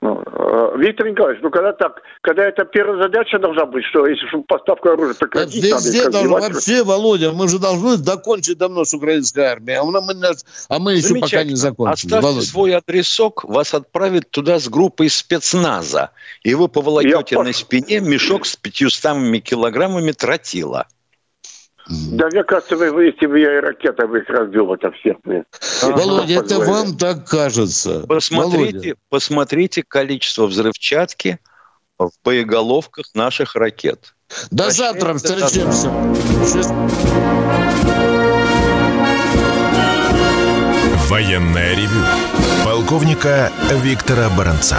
[0.02, 0.22] Ну,
[0.52, 4.92] Э, Виктор Николаевич, ну когда так, когда это первая задача должна быть, что если поставка
[4.92, 9.78] оружия прекратить, Везде надо, должно, вообще, Володя, мы же должны закончить давно с украинской армией,
[9.78, 10.14] а мы,
[10.68, 12.06] а мы еще пока не закончили.
[12.06, 12.46] Оставьте Володя.
[12.46, 16.10] свой адресок, вас отправят туда с группой спецназа,
[16.42, 20.86] и вы поволокете Я на спине мешок с 500 килограммами тротила.
[21.88, 25.16] Да мне кажется, вы, если бы я и ракета бы их разбил, это всех.
[25.82, 28.04] Володя, это вам так кажется.
[28.08, 28.94] Посмотрите, Володя.
[29.08, 31.38] посмотрите количество взрывчатки
[31.98, 34.14] в боеголовках наших ракет.
[34.50, 35.90] До Прощайте, завтра встречаемся.
[41.08, 42.04] Военная ревю.
[42.64, 43.50] Полковника
[43.82, 44.78] Виктора Баранца.